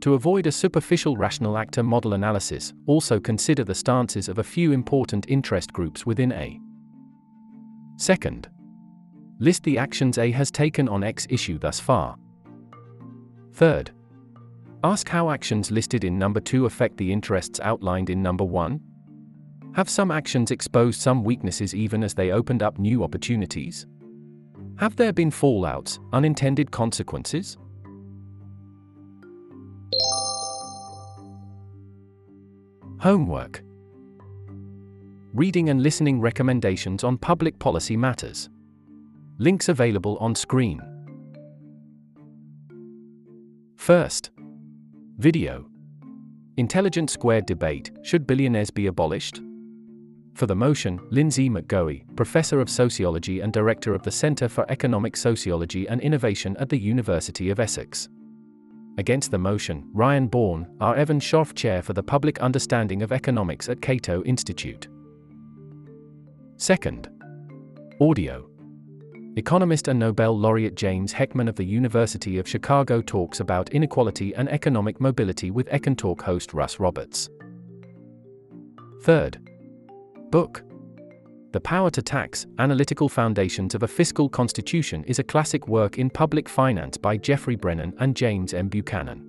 To 0.00 0.14
avoid 0.14 0.46
a 0.46 0.52
superficial 0.52 1.16
rational 1.16 1.58
actor 1.58 1.82
model 1.82 2.14
analysis, 2.14 2.72
also 2.86 3.18
consider 3.18 3.64
the 3.64 3.74
stances 3.74 4.28
of 4.28 4.38
a 4.38 4.44
few 4.44 4.72
important 4.72 5.26
interest 5.28 5.72
groups 5.72 6.06
within 6.06 6.32
A. 6.32 6.60
Second, 7.96 8.48
list 9.40 9.64
the 9.64 9.78
actions 9.78 10.18
A 10.18 10.30
has 10.30 10.50
taken 10.50 10.88
on 10.88 11.02
X 11.02 11.26
issue 11.30 11.58
thus 11.58 11.80
far. 11.80 12.16
Third, 13.54 13.90
Ask 14.84 15.08
how 15.08 15.30
actions 15.30 15.72
listed 15.72 16.04
in 16.04 16.16
number 16.20 16.38
2 16.38 16.66
affect 16.66 16.96
the 16.98 17.12
interests 17.12 17.58
outlined 17.58 18.10
in 18.10 18.22
number 18.22 18.44
1. 18.44 18.80
Have 19.74 19.90
some 19.90 20.12
actions 20.12 20.52
exposed 20.52 21.00
some 21.00 21.24
weaknesses 21.24 21.74
even 21.74 22.04
as 22.04 22.14
they 22.14 22.30
opened 22.30 22.62
up 22.62 22.78
new 22.78 23.02
opportunities? 23.02 23.88
Have 24.76 24.94
there 24.94 25.12
been 25.12 25.32
fallouts, 25.32 25.98
unintended 26.12 26.70
consequences? 26.70 27.58
Homework 33.00 33.62
Reading 35.32 35.68
and 35.68 35.80
listening 35.80 36.20
recommendations 36.20 37.04
on 37.04 37.16
public 37.16 37.56
policy 37.60 37.96
matters. 37.96 38.50
Links 39.38 39.68
available 39.68 40.16
on 40.18 40.34
screen. 40.34 40.82
First, 43.76 44.32
Video 45.18 45.66
Intelligence 46.56 47.12
Squared 47.12 47.46
debate 47.46 47.92
Should 48.02 48.26
billionaires 48.26 48.70
be 48.70 48.88
abolished? 48.88 49.42
For 50.34 50.46
the 50.46 50.56
motion, 50.56 50.98
Linsey 51.12 51.48
McGoey, 51.48 52.04
professor 52.16 52.60
of 52.60 52.68
sociology 52.68 53.38
and 53.42 53.52
director 53.52 53.94
of 53.94 54.02
the 54.02 54.10
Center 54.10 54.48
for 54.48 54.68
Economic 54.68 55.16
Sociology 55.16 55.88
and 55.88 56.00
Innovation 56.00 56.56
at 56.58 56.68
the 56.68 56.78
University 56.78 57.50
of 57.50 57.60
Essex. 57.60 58.08
Against 58.98 59.30
the 59.30 59.38
motion, 59.38 59.88
Ryan 59.94 60.26
Bourne, 60.26 60.66
R. 60.80 60.96
Evan 60.96 61.20
Scharf 61.20 61.54
Chair 61.54 61.82
for 61.82 61.92
the 61.92 62.02
Public 62.02 62.40
Understanding 62.40 63.00
of 63.02 63.12
Economics 63.12 63.68
at 63.68 63.80
Cato 63.80 64.24
Institute. 64.24 64.88
Second, 66.56 67.08
Audio 68.00 68.50
Economist 69.36 69.86
and 69.86 70.00
Nobel 70.00 70.36
laureate 70.36 70.74
James 70.74 71.12
Heckman 71.12 71.48
of 71.48 71.54
the 71.54 71.64
University 71.64 72.38
of 72.38 72.48
Chicago 72.48 73.00
talks 73.00 73.38
about 73.38 73.70
inequality 73.70 74.34
and 74.34 74.48
economic 74.48 75.00
mobility 75.00 75.52
with 75.52 75.68
EconTalk 75.68 76.20
host 76.20 76.52
Russ 76.52 76.80
Roberts. 76.80 77.30
Third, 79.02 79.38
book. 80.30 80.64
The 81.50 81.60
Power 81.60 81.88
to 81.92 82.02
Tax 82.02 82.46
Analytical 82.58 83.08
Foundations 83.08 83.74
of 83.74 83.82
a 83.82 83.88
Fiscal 83.88 84.28
Constitution 84.28 85.02
is 85.04 85.18
a 85.18 85.24
classic 85.24 85.66
work 85.66 85.98
in 85.98 86.10
public 86.10 86.46
finance 86.46 86.98
by 86.98 87.16
Geoffrey 87.16 87.56
Brennan 87.56 87.94
and 88.00 88.14
James 88.14 88.52
M. 88.52 88.68
Buchanan. 88.68 89.27